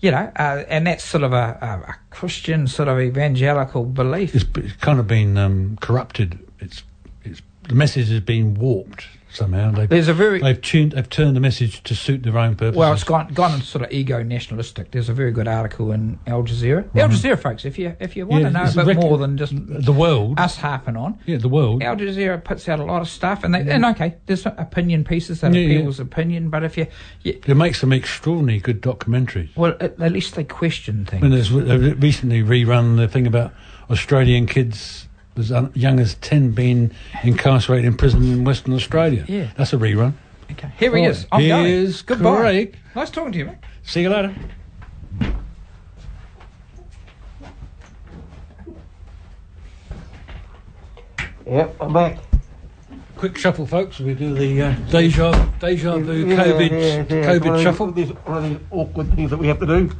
[0.00, 4.34] you know, uh, and that's sort of a, a, Christian sort of evangelical belief.
[4.34, 6.38] It's, it's kind of been um, corrupted.
[6.60, 6.82] It's
[7.24, 9.06] it's the message has been warped
[9.36, 9.70] somehow.
[9.70, 10.92] They've, There's a very they've tuned.
[10.92, 12.76] They've turned the message to suit their own purposes.
[12.76, 14.90] well, it's gone gone sort of ego nationalistic.
[14.90, 16.84] There's a very good article in Al Jazeera.
[16.96, 17.12] Al mm-hmm.
[17.12, 19.36] Jazeera, folks, if you if you want Yeah, to know a bit rec- more than
[19.36, 20.38] just the world.
[20.40, 21.18] us harping on.
[21.26, 21.82] yeah, the world.
[21.82, 23.70] Al Jazeera puts out a lot of stuff, and they, mm-hmm.
[23.70, 25.78] and okay, there's opinion pieces that Yeah, are yeah.
[25.78, 26.86] people's opinion, but if you,
[27.22, 29.54] you It makes some extraordinarily good documentaries.
[29.56, 31.22] well, at, at least they question things.
[31.22, 33.52] And there's they've recently rerun the thing about
[33.90, 35.05] Australian kids
[35.38, 36.90] as young as ten being
[37.22, 39.24] incarcerated in prison in Western Australia.
[39.28, 39.48] Yeah.
[39.56, 40.14] that's a rerun.
[40.52, 41.10] Okay, here he Right.
[41.10, 41.26] is.
[41.32, 41.64] I'm going.
[41.66, 42.36] Here's Goodbye.
[42.40, 42.76] Craig.
[42.94, 43.56] Nice talking to you, mate.
[43.82, 44.34] See you later.
[51.46, 52.18] Yep, I'm back.
[53.16, 53.98] Quick shuffle, folks.
[54.00, 57.92] We do the uh, deja deja vu COVID COVID shuffle.
[57.92, 59.90] There's one of these awkward things that we have to do.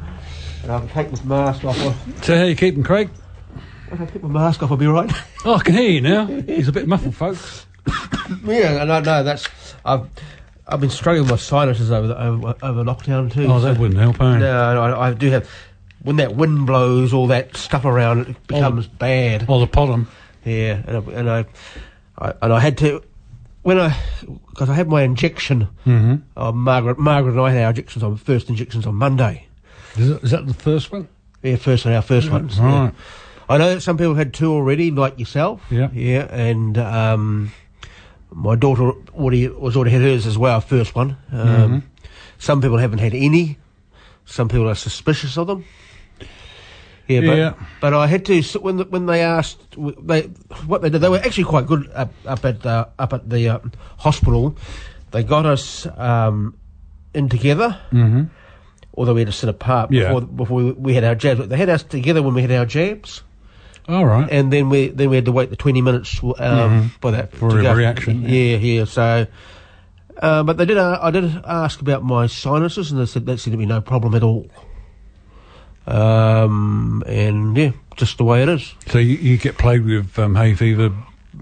[0.62, 1.76] And I can take this mask off.
[2.24, 3.08] So how you keeping, Craig?
[3.90, 5.10] If I keep my mask off, I'll be right.
[5.44, 6.26] Oh, I can hear you now.
[6.26, 7.66] He's a bit muffled, folks.
[8.44, 9.46] yeah, no, no, that's.
[9.84, 10.08] I've
[10.66, 13.46] I've been struggling with my sinuses over the, over, over lockdown too.
[13.46, 14.38] Oh, that wouldn't help, eh?
[14.38, 15.48] No, I, I do have.
[16.02, 19.46] When that wind blows, all that stuff around it becomes bad.
[19.48, 20.06] Oh, the pollen.
[20.44, 21.44] Yeah, and I, and I,
[22.18, 23.02] I and I had to
[23.62, 23.96] when I
[24.50, 25.68] because I had my injection.
[25.84, 26.16] Mm-hmm.
[26.36, 29.46] Uh, Margaret, Margaret and I had our injections on first injections on Monday.
[29.96, 31.08] Is, it, is that the first one?
[31.42, 32.58] Yeah, first one, our first ones.
[32.58, 32.84] yeah.
[32.84, 32.94] Right.
[33.48, 35.62] I know that some people had two already, like yourself.
[35.70, 35.88] Yeah.
[35.92, 37.52] yeah, and um,
[38.32, 41.16] my daughter already was already had hers as well, first one.
[41.32, 41.78] Um, Mm-hmm.
[42.38, 43.56] Some people haven't had any.
[44.26, 45.64] Some people are suspicious of them.
[47.08, 47.54] Yeah, but, Yeah.
[47.80, 50.22] but I had to when when they asked they
[50.66, 51.00] what they did.
[51.00, 53.58] They were actually quite good up, up at uh, up at the uh,
[53.98, 54.56] hospital.
[55.12, 56.58] They got us um,
[57.14, 58.24] in together, Mm-hmm.
[58.98, 60.08] although we had to sit apart Yeah.
[60.12, 61.38] before before we, we had our jabs.
[61.40, 63.22] But they had us together when we had our jabs
[63.88, 64.28] All right.
[64.30, 66.90] and then we then we had to wait the twenty minutes um, Mhm.
[67.00, 67.74] for that For a go.
[67.74, 68.84] reaction, Yeah, yeah.
[68.84, 69.26] So,
[70.20, 70.76] uh, but they did.
[70.78, 73.80] Uh, I did ask about my sinuses, and they said that seemed to be no
[73.80, 74.46] problem at all.
[75.86, 78.74] Um, and yeah, just the way it is.
[78.88, 80.90] So you, you get plagued with um, hay fever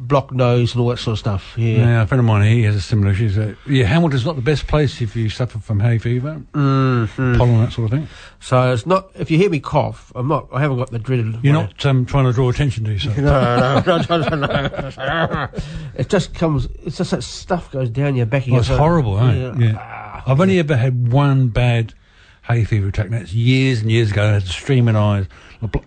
[0.07, 1.55] blocked nose and all that sort of stuff.
[1.57, 1.77] Yeah.
[1.79, 3.31] Yeah, a friend of mine, he has a similar issue.
[3.31, 7.37] So, yeah, Hamilton's not the best place if you suffer from hay fever, Mm-hmm.
[7.37, 8.09] pollen, that sort of thing.
[8.41, 9.11] So it's not.
[9.15, 10.49] If you hear me cough, I'm not.
[10.53, 11.39] I haven't got the dreaded.
[11.43, 13.17] You're not um, trying to draw attention to yourself.
[13.19, 15.49] No, no, no, no, no.
[15.97, 16.67] It just comes.
[16.85, 18.45] It's just that stuff goes down your back.
[18.51, 19.33] Oh, it's horrible, eh?
[19.35, 19.55] Yeah.
[19.59, 19.77] Yeah.
[19.79, 21.95] Ah, I've only ever had one bad
[22.43, 24.25] hay fever attack, that's years and years ago.
[24.25, 25.27] I had streaming eyes,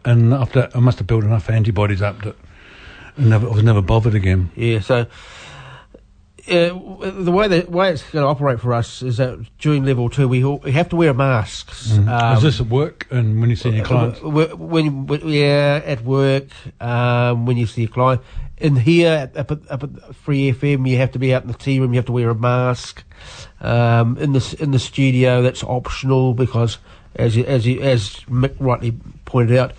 [0.06, 2.36] and after that, I must have built enough antibodies up that
[3.18, 4.52] never, I was never bothered again.
[4.56, 4.80] Yeah.
[4.80, 5.08] So.
[6.50, 6.70] Uh,
[7.12, 10.30] the way that way it's going to operate for us is that during level two
[10.30, 11.98] we, all, we have to wear masks.
[11.98, 14.22] Um, Is this at work and when you see your clients?
[14.22, 16.46] When, when yeah, at work,
[16.80, 18.22] um, when you see a client.
[18.60, 21.54] In here, up at, up at Free FM, you have to be out in the
[21.54, 21.94] tea room.
[21.94, 23.04] You have to wear a mask.
[23.60, 26.78] Um, in the in the studio, that's optional because,
[27.16, 28.96] as you, as you, as Mick rightly
[29.26, 29.74] pointed out,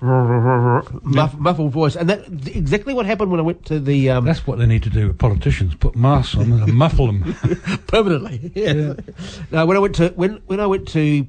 [0.00, 4.46] muff, muffled voice, and that exactly what happened when I went to the um, That's
[4.46, 7.34] what they need to do with politicians: put masks on and muffle them.
[7.86, 8.52] permanently.
[8.54, 8.94] Yeah.
[9.50, 11.26] No, when I went to when when I went to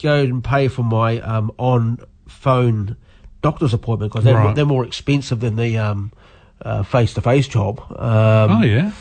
[0.00, 1.98] go and pay for my um, on
[2.28, 2.96] phone
[3.42, 4.54] doctor's appointment because they're, Right.
[4.54, 6.12] they're more expensive than the um,
[6.84, 7.80] face to face job.
[7.92, 8.92] Um, oh yeah,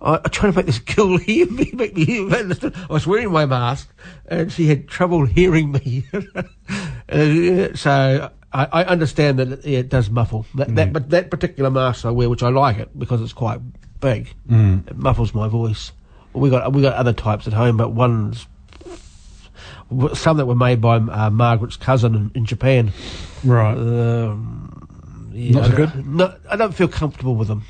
[0.00, 2.28] I, I tried to make this girl hear me, make me hear.
[2.32, 3.90] I was wearing my mask,
[4.26, 6.04] and she had trouble hearing me.
[7.06, 11.70] Uh, so I, I understand that it, it does muffle that, that, but that particular
[11.70, 13.60] mask I wear, which I like it because it's quite
[14.00, 15.92] big, it muffles my voice.
[16.32, 18.46] We got we got other types at home, but one's
[20.14, 22.92] some that were made by uh, Margaret's cousin in, in Japan.
[23.44, 23.76] right.
[23.76, 26.06] Um, yeah, Not so good?
[26.06, 27.64] No, I don't feel comfortable with them.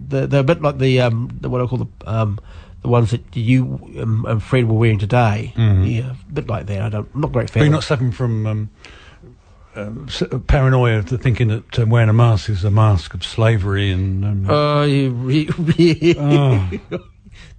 [0.00, 2.40] They're, they're a bit like the, um, the what I call the um,
[2.80, 5.52] the ones that you um, and Fred were wearing today.
[5.56, 6.80] Yeah, a bit like that.
[6.82, 7.08] I don't.
[7.14, 8.70] I'm not a great But you're not suffering from
[9.74, 10.06] um,
[10.46, 14.24] paranoia of the thinking that um, wearing a mask is a mask of slavery and.
[14.24, 15.48] Um, Oh, you,
[16.18, 16.70] oh,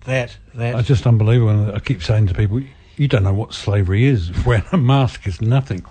[0.06, 0.76] that that.
[0.80, 1.50] it's just unbelievable.
[1.52, 2.62] And I keep saying to people,
[2.98, 4.32] you don't know what slavery is.
[4.46, 5.86] Wearing a mask is nothing.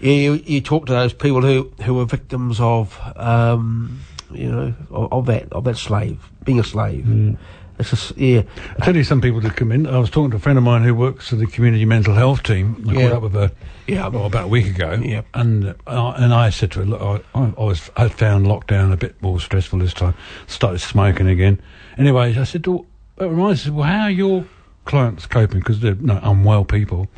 [0.00, 4.00] Yeah, you, you talk to those people who who are victims of um,
[4.30, 7.04] you know of, of that of that slave being a slave.
[7.04, 7.38] Mm.
[7.78, 8.42] It's just yeah.
[8.78, 9.86] I tell you, some people that come in.
[9.86, 12.42] I was talking to a friend of mine who works for the community mental health
[12.42, 12.84] team.
[12.88, 13.02] I Yeah.
[13.08, 13.52] caught up with her
[13.86, 14.08] Yeah.
[14.08, 14.94] well, about a week ago.
[15.02, 15.22] Yeah.
[15.34, 18.96] And uh, and I said to her, look, I, I, was I found lockdown a
[18.96, 20.14] bit more stressful this time.
[20.46, 21.60] Started smoking again.
[21.96, 23.72] Anyway, I said, well, that reminds me.
[23.72, 24.44] Well, how are your
[24.84, 25.60] clients coping?
[25.60, 27.08] Because they're no, unwell people.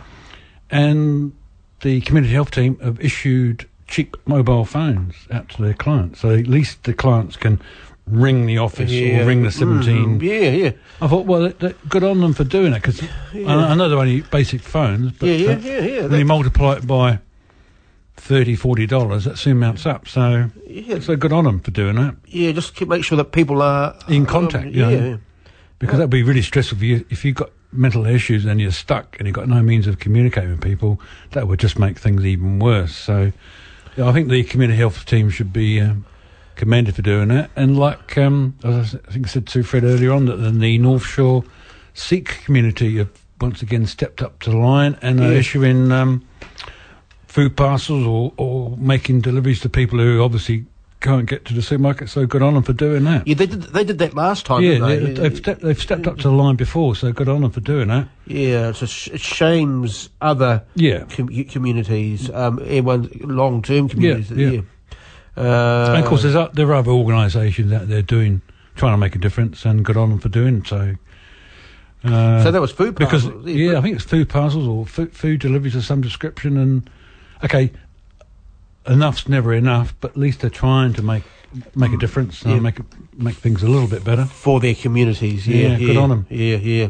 [0.70, 1.32] And
[1.80, 6.46] the community health team have issued cheap mobile phones out to their clients, so at
[6.46, 7.60] least the clients can
[8.06, 9.22] ring the office Yeah.
[9.22, 10.18] or ring the seventeen.
[10.18, 10.72] Mm, yeah, yeah.
[11.00, 13.02] I thought, well, that, that, good on them for doing it because
[13.34, 16.06] I, I know they're only basic phones, but Yeah, yeah, uh, yeah, yeah.
[16.06, 17.18] when you multiply it by
[18.16, 20.06] 30 40 dollars, that soon mounts up.
[20.08, 21.00] So, Yeah.
[21.00, 23.94] so good on them for doing that Yeah, just keep make sure that people are
[24.08, 24.88] In contact, um, you know.
[24.90, 25.16] yeah,
[25.78, 29.16] because that'd be really stressful for you if you've got mental issues and you're stuck
[29.18, 31.00] and you've got no means of communicating with people.
[31.30, 32.94] That would just make things even worse.
[32.94, 33.32] So,
[33.96, 35.80] yeah, I think the community health team should be.
[35.80, 36.04] Um,
[36.60, 40.12] commended for doing that and like um, as I think I said to Fred earlier
[40.12, 41.42] on that the North Shore
[41.94, 43.08] Sikh community have
[43.40, 45.38] once again stepped up to the line and are Yeah.
[45.38, 46.22] issuing um,
[47.26, 50.66] food parcels or, or making deliveries to people who obviously
[51.00, 52.10] can't get to the supermarket.
[52.10, 53.26] So good on them for doing that.
[53.26, 53.62] Yeah, they did.
[53.62, 54.62] They did that last time.
[54.62, 55.12] Yeah, they, they?
[55.14, 57.88] they've, stepped, they've stepped up to the line before, so good on them for doing
[57.88, 58.06] that.
[58.26, 61.04] yeah, it's a sh- it shames other Yeah.
[61.04, 64.30] com- communities, um, everyone long-term communities.
[64.30, 64.50] yeah.
[64.50, 64.60] yeah.
[65.40, 68.42] Uh, and of course, there's, o- there are other organisations out there doing,
[68.76, 70.94] trying to make a difference, and good on them for doing so.
[72.04, 73.46] Uh, so that was food because parcels.
[73.46, 76.56] yeah, I think it's food parcels or food, food deliveries of some description.
[76.56, 76.88] And
[77.44, 77.72] okay,
[78.86, 81.24] enough's never enough, but at least they're trying to make
[81.74, 82.60] make a difference and Yeah.
[82.60, 82.78] make
[83.18, 84.24] make things a little bit better.
[84.24, 85.46] for their communities.
[85.46, 86.26] Yeah, Yeah, yeah good on 'em.
[86.30, 86.88] Yeah, yeah,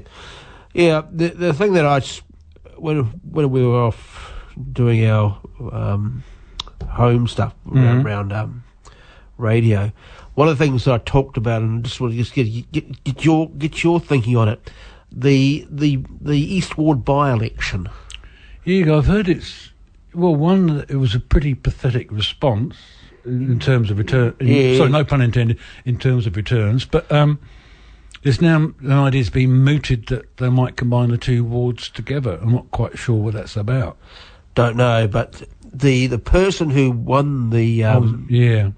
[0.75, 1.03] yeah.
[1.11, 2.01] The the thing that I
[2.77, 4.33] when when we were off
[4.73, 5.41] doing our
[5.73, 6.23] um,
[6.91, 8.05] home stuff around, Mhm.
[8.05, 8.65] around um,
[9.39, 9.93] radio,
[10.35, 13.05] one of the things that I talked about and just want to just get, get
[13.05, 14.71] get your get your thinking on it.
[15.13, 17.89] The the the East Ward by election.
[18.65, 19.71] Yeah, I've heard it's
[20.15, 20.35] well.
[20.35, 22.77] One, it was a pretty pathetic response
[23.25, 24.35] in terms of return.
[24.41, 24.77] in- Yeah.
[24.79, 25.59] Sorry, no pun intended.
[25.85, 27.39] In terms of returns, but um,
[28.23, 32.39] there's now an idea's been mooted that they might combine the two wards together.
[32.43, 33.97] I'm not quite sure what that's about.
[34.55, 35.43] Don't know, but
[35.73, 38.71] the the person who won the um, yeah,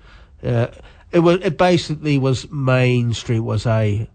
[0.43, 0.69] Uh,
[1.11, 4.09] it was it basically was Main Street was a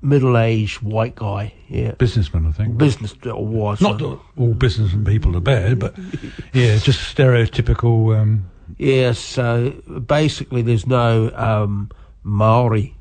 [0.00, 1.54] middle aged white guy.
[1.68, 2.78] Yeah, businessman, I think.
[2.78, 5.96] business or was Not that all business and people are bad, but
[6.52, 8.18] yeah, just stereotypical.
[8.18, 9.12] Um, yeah.
[9.12, 9.70] So
[10.06, 11.90] basically, there's no um,
[12.22, 12.94] Maori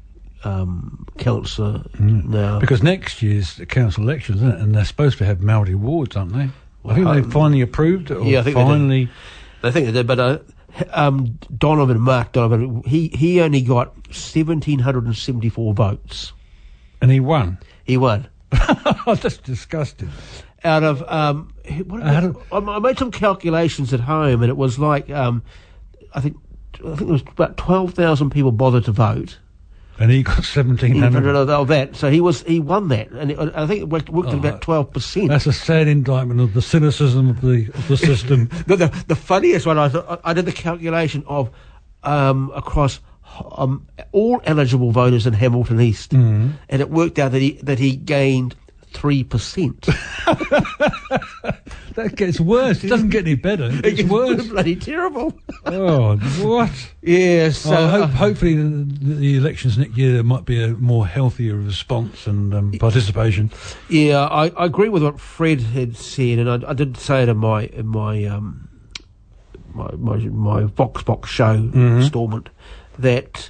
[0.43, 2.59] um, councillor now.
[2.59, 4.59] Because next year's the council elections, isn't it?
[4.59, 6.49] And they're supposed to have Maori wards, aren't they?
[6.87, 8.15] I think they um, finally approved it.
[8.15, 8.67] Or yeah, I think they did.
[8.67, 9.09] finally.
[9.63, 10.39] I think they did, but uh,
[10.91, 16.33] um, Donovan, Mark Donovan, he, he only got 1,774 votes.
[17.01, 17.57] And he won.
[17.83, 18.27] He won.
[19.05, 20.09] That's disgusting.
[20.63, 21.53] Out of, um,
[21.85, 25.43] what Out did I, I made some calculations at home, and it was like, um,
[26.13, 26.37] I think,
[26.75, 29.37] I think it was about 12,000 people bothered to vote.
[29.99, 31.35] And he got 1,700.
[31.35, 34.09] Of of that, so he was he won that, and it, I think it worked,
[34.09, 35.29] worked at Oh, about twelve percent.
[35.29, 38.49] That's a sad indictment of the cynicism of the of the system.
[38.67, 41.49] The, the, the funniest one, I, thought, I did the calculation of
[42.03, 42.99] um, across
[43.55, 46.53] um, all eligible voters in Hamilton East, Mm.
[46.69, 48.55] and it worked out that he that he gained
[48.93, 49.87] three percent.
[51.97, 52.83] that gets worse.
[52.83, 53.69] It doesn't get any better.
[53.83, 54.47] It gets worse.
[54.49, 55.33] bloody terrible.
[55.65, 56.71] Oh, what?
[57.01, 57.65] Yes.
[57.65, 58.85] Oh, I hope, hopefully, the,
[59.15, 63.51] the elections next year there might be a more healthier response and um, participation.
[63.89, 67.29] Yeah, I, I agree with what Fred had said, and I, I did say it
[67.29, 68.69] in my in my um,
[69.73, 71.97] my, my my Vox Box show Mm-hmm.
[72.01, 72.49] installment
[72.99, 73.49] that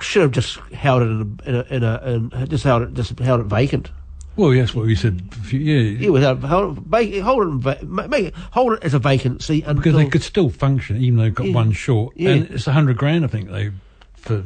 [0.00, 2.94] should have just held it in a, in a, in a in, just held it
[2.94, 3.90] just held it vacant.
[4.38, 5.20] Well, yes, what we said.
[5.32, 8.74] a few- Yeah, Yeah, without hold, it hold it in va- ma- make it hold
[8.74, 11.54] it as a vacancy until because they could still function even though they've got Yeah.
[11.54, 12.14] one short.
[12.16, 12.30] Yeah.
[12.30, 13.70] And it's a hundred grand, I think, they
[14.14, 14.44] for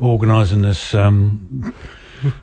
[0.00, 1.74] organising this um,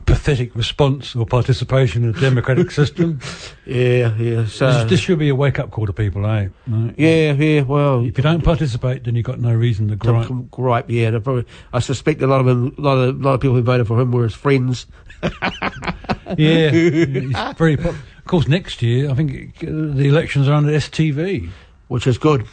[0.05, 3.19] pathetic response or participation in the democratic system.
[3.65, 6.47] yeah yeah so this, this should be a wake up call to people, eh?
[6.67, 6.93] Right?
[6.97, 10.28] yeah yeah well If you don't participate, then you've got no reason to gripe.
[10.28, 13.34] some gripe yeah probably, I suspect a lot of them a lot of a lot
[13.36, 14.86] of people who voted for him were his friends
[16.38, 17.78] yeah, it's very.
[17.78, 21.49] Pop- of course, next year I think uh, the elections are under STV.
[21.88, 22.45] which is good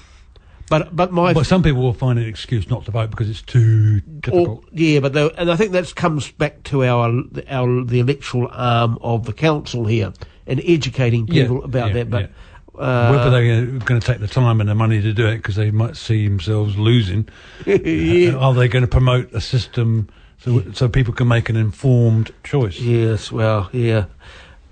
[0.72, 3.42] but but my But some people will find an excuse not to vote because it's
[3.42, 4.64] too difficult.
[4.64, 7.12] Or, yeah, but and I think that comes back to our
[7.50, 10.14] our the electoral arm of the council here
[10.46, 12.10] and educating Yeah, people about yeah, that.
[12.10, 12.30] But
[12.74, 12.80] yeah.
[12.80, 15.56] uh, Whether they're going to take the time and the money to do it because
[15.56, 17.28] they might see themselves losing,
[17.66, 20.08] yeah, are they going to promote a system
[20.38, 22.80] so so people can make an informed choice?
[22.80, 24.06] yes, well, yeah.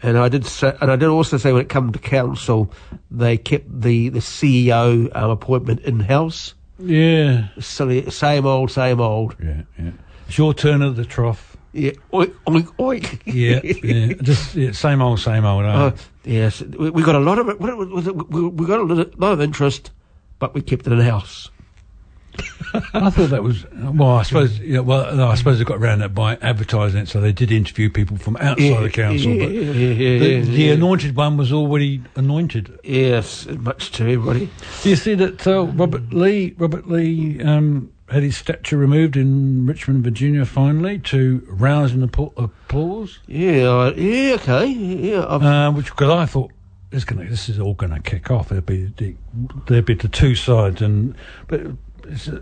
[0.02, 2.72] And I did say, and I did also say when it came to council,
[3.10, 6.54] they kept the the CEO um, appointment in house.
[6.78, 9.36] Yeah, Silly, same old, same old.
[9.42, 9.90] yeah, yeah.
[10.26, 11.56] It's your turn at the trough.
[11.72, 13.20] Yeah, oink, oink, oink.
[13.26, 14.14] Yeah, yeah.
[14.22, 15.66] Just yeah, same old, same old.
[15.66, 15.92] Uh,
[16.24, 17.60] yes, we, we got a lot of it.
[17.60, 18.30] What was it?
[18.30, 19.90] We, we got a lot lot of interest,
[20.38, 21.50] but we kept it in house.
[22.94, 24.10] I thought that was well.
[24.10, 24.80] I suppose yeah.
[24.80, 27.90] Well, no, I suppose they got around that by advertising it, so they did interview
[27.90, 29.32] people from outside the council.
[29.32, 32.78] Yeah, but yeah, yeah, the, yeah, the anointed one was already anointed.
[32.84, 34.48] Yes, much to everybody.
[34.82, 36.54] Do you see that uh, Robert Lee?
[36.58, 43.18] Robert Lee um, had his statue removed in Richmond, Virginia, finally to rousing appa- applause.
[43.26, 45.18] Yeah, I- yeah, okay, yeah.
[45.20, 46.52] Uh, which because I thought
[46.90, 48.48] this gonna this is all going to kick off.
[48.48, 49.14] There'll be the,
[49.66, 51.14] there'll be the two sides, and
[51.46, 51.60] but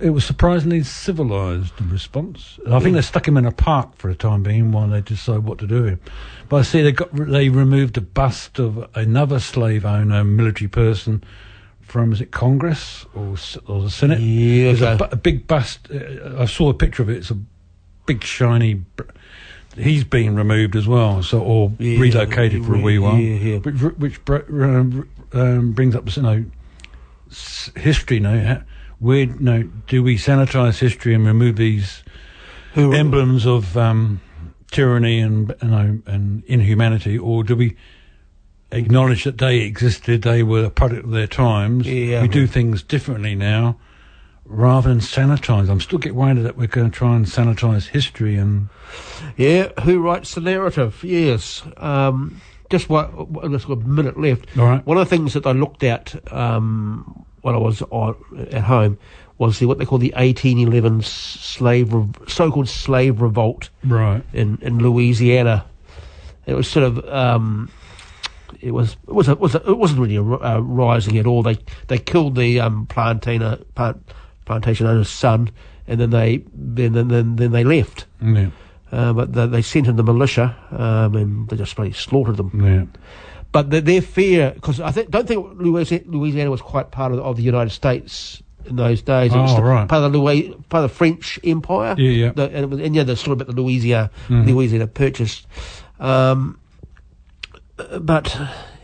[0.00, 2.58] it was surprisingly civilised the response.
[2.66, 5.40] I think they stuck him in a park for a time being while they decide
[5.40, 6.00] what to do with him.
[6.48, 11.24] But I see they got they removed a bust of another slave owner, military person.
[11.80, 13.36] From is it Congress or
[13.66, 14.20] or the Senate?
[14.20, 15.88] Yeah, There's a, a big bust.
[15.90, 17.18] Uh, I saw a picture of it.
[17.18, 17.38] It's a
[18.06, 18.82] big shiny.
[19.76, 23.58] He's been removed as well, so or Yeah, relocated for a wee while, yeah, yeah.
[23.58, 26.44] which, which um, um, brings up you know
[27.76, 28.20] history.
[28.20, 28.62] Now,
[28.98, 32.02] where you know, do we sanitise history and remove these
[32.74, 34.20] who, emblems of um,
[34.70, 37.76] tyranny and you know and inhumanity, or do we
[38.70, 40.22] acknowledge that they existed?
[40.22, 41.86] They were a product of their times.
[41.86, 42.22] Yeah.
[42.22, 43.78] We do things differently now.
[44.44, 48.36] Rather than sanitise, I'm still get worried that we're going to try and sanitise history
[48.36, 48.70] and
[49.36, 51.04] yeah, who writes the narrative?
[51.04, 51.62] Yes.
[51.76, 52.40] Um,
[52.70, 54.56] just what, what a minute left.
[54.58, 54.86] All right.
[54.86, 58.98] One of the things that I looked at um, when I was at home
[59.38, 61.94] was the what they call the 1811 slave,
[62.26, 64.22] so-called slave revolt right.
[64.32, 65.64] in, in Louisiana.
[66.46, 67.70] It was sort of um,
[68.60, 71.42] it was it was a, was a, it wasn't really a uh, rising at all.
[71.42, 74.02] They they killed the um, plantainer plant,
[74.44, 75.50] plantation owner's son,
[75.86, 78.06] and then they then then then, then they left.
[78.20, 78.50] Yeah.
[78.90, 82.50] Uh, but they, they sent in the militia, um, and they just bloody slaughtered them.
[82.64, 83.00] Yeah.
[83.50, 87.22] But the, their fear, because I think, don't think Louisiana, was quite part of the,
[87.24, 89.32] of the United States in those days.
[89.32, 89.88] It was Oh, right.
[89.88, 91.94] part of the Louis, part of the French Empire.
[91.96, 92.32] Yeah, yeah.
[92.32, 94.46] The, and, it was, and yeah, the story about the Louisiana, Mhm.
[94.46, 95.46] Louisiana Purchase.
[95.98, 96.58] Um,
[98.00, 98.36] but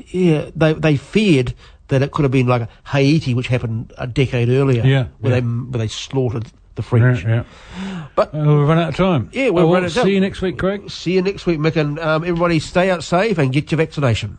[0.08, 1.54] yeah, they they feared
[1.88, 4.82] that it could have been like Haiti, which happened a decade earlier.
[4.84, 5.40] Yeah, where yeah.
[5.40, 6.46] they where they slaughtered
[6.76, 7.22] the French.
[7.24, 7.44] Yeah,
[7.76, 8.04] yeah.
[8.16, 9.28] But- Uh, we've run out of time.
[9.32, 10.04] Yeah, we've Oh, well, run out of time.
[10.06, 10.90] See you next week, Craig.
[10.90, 14.38] See you next week, Mick, and um, everybody stay out safe and get your vaccination.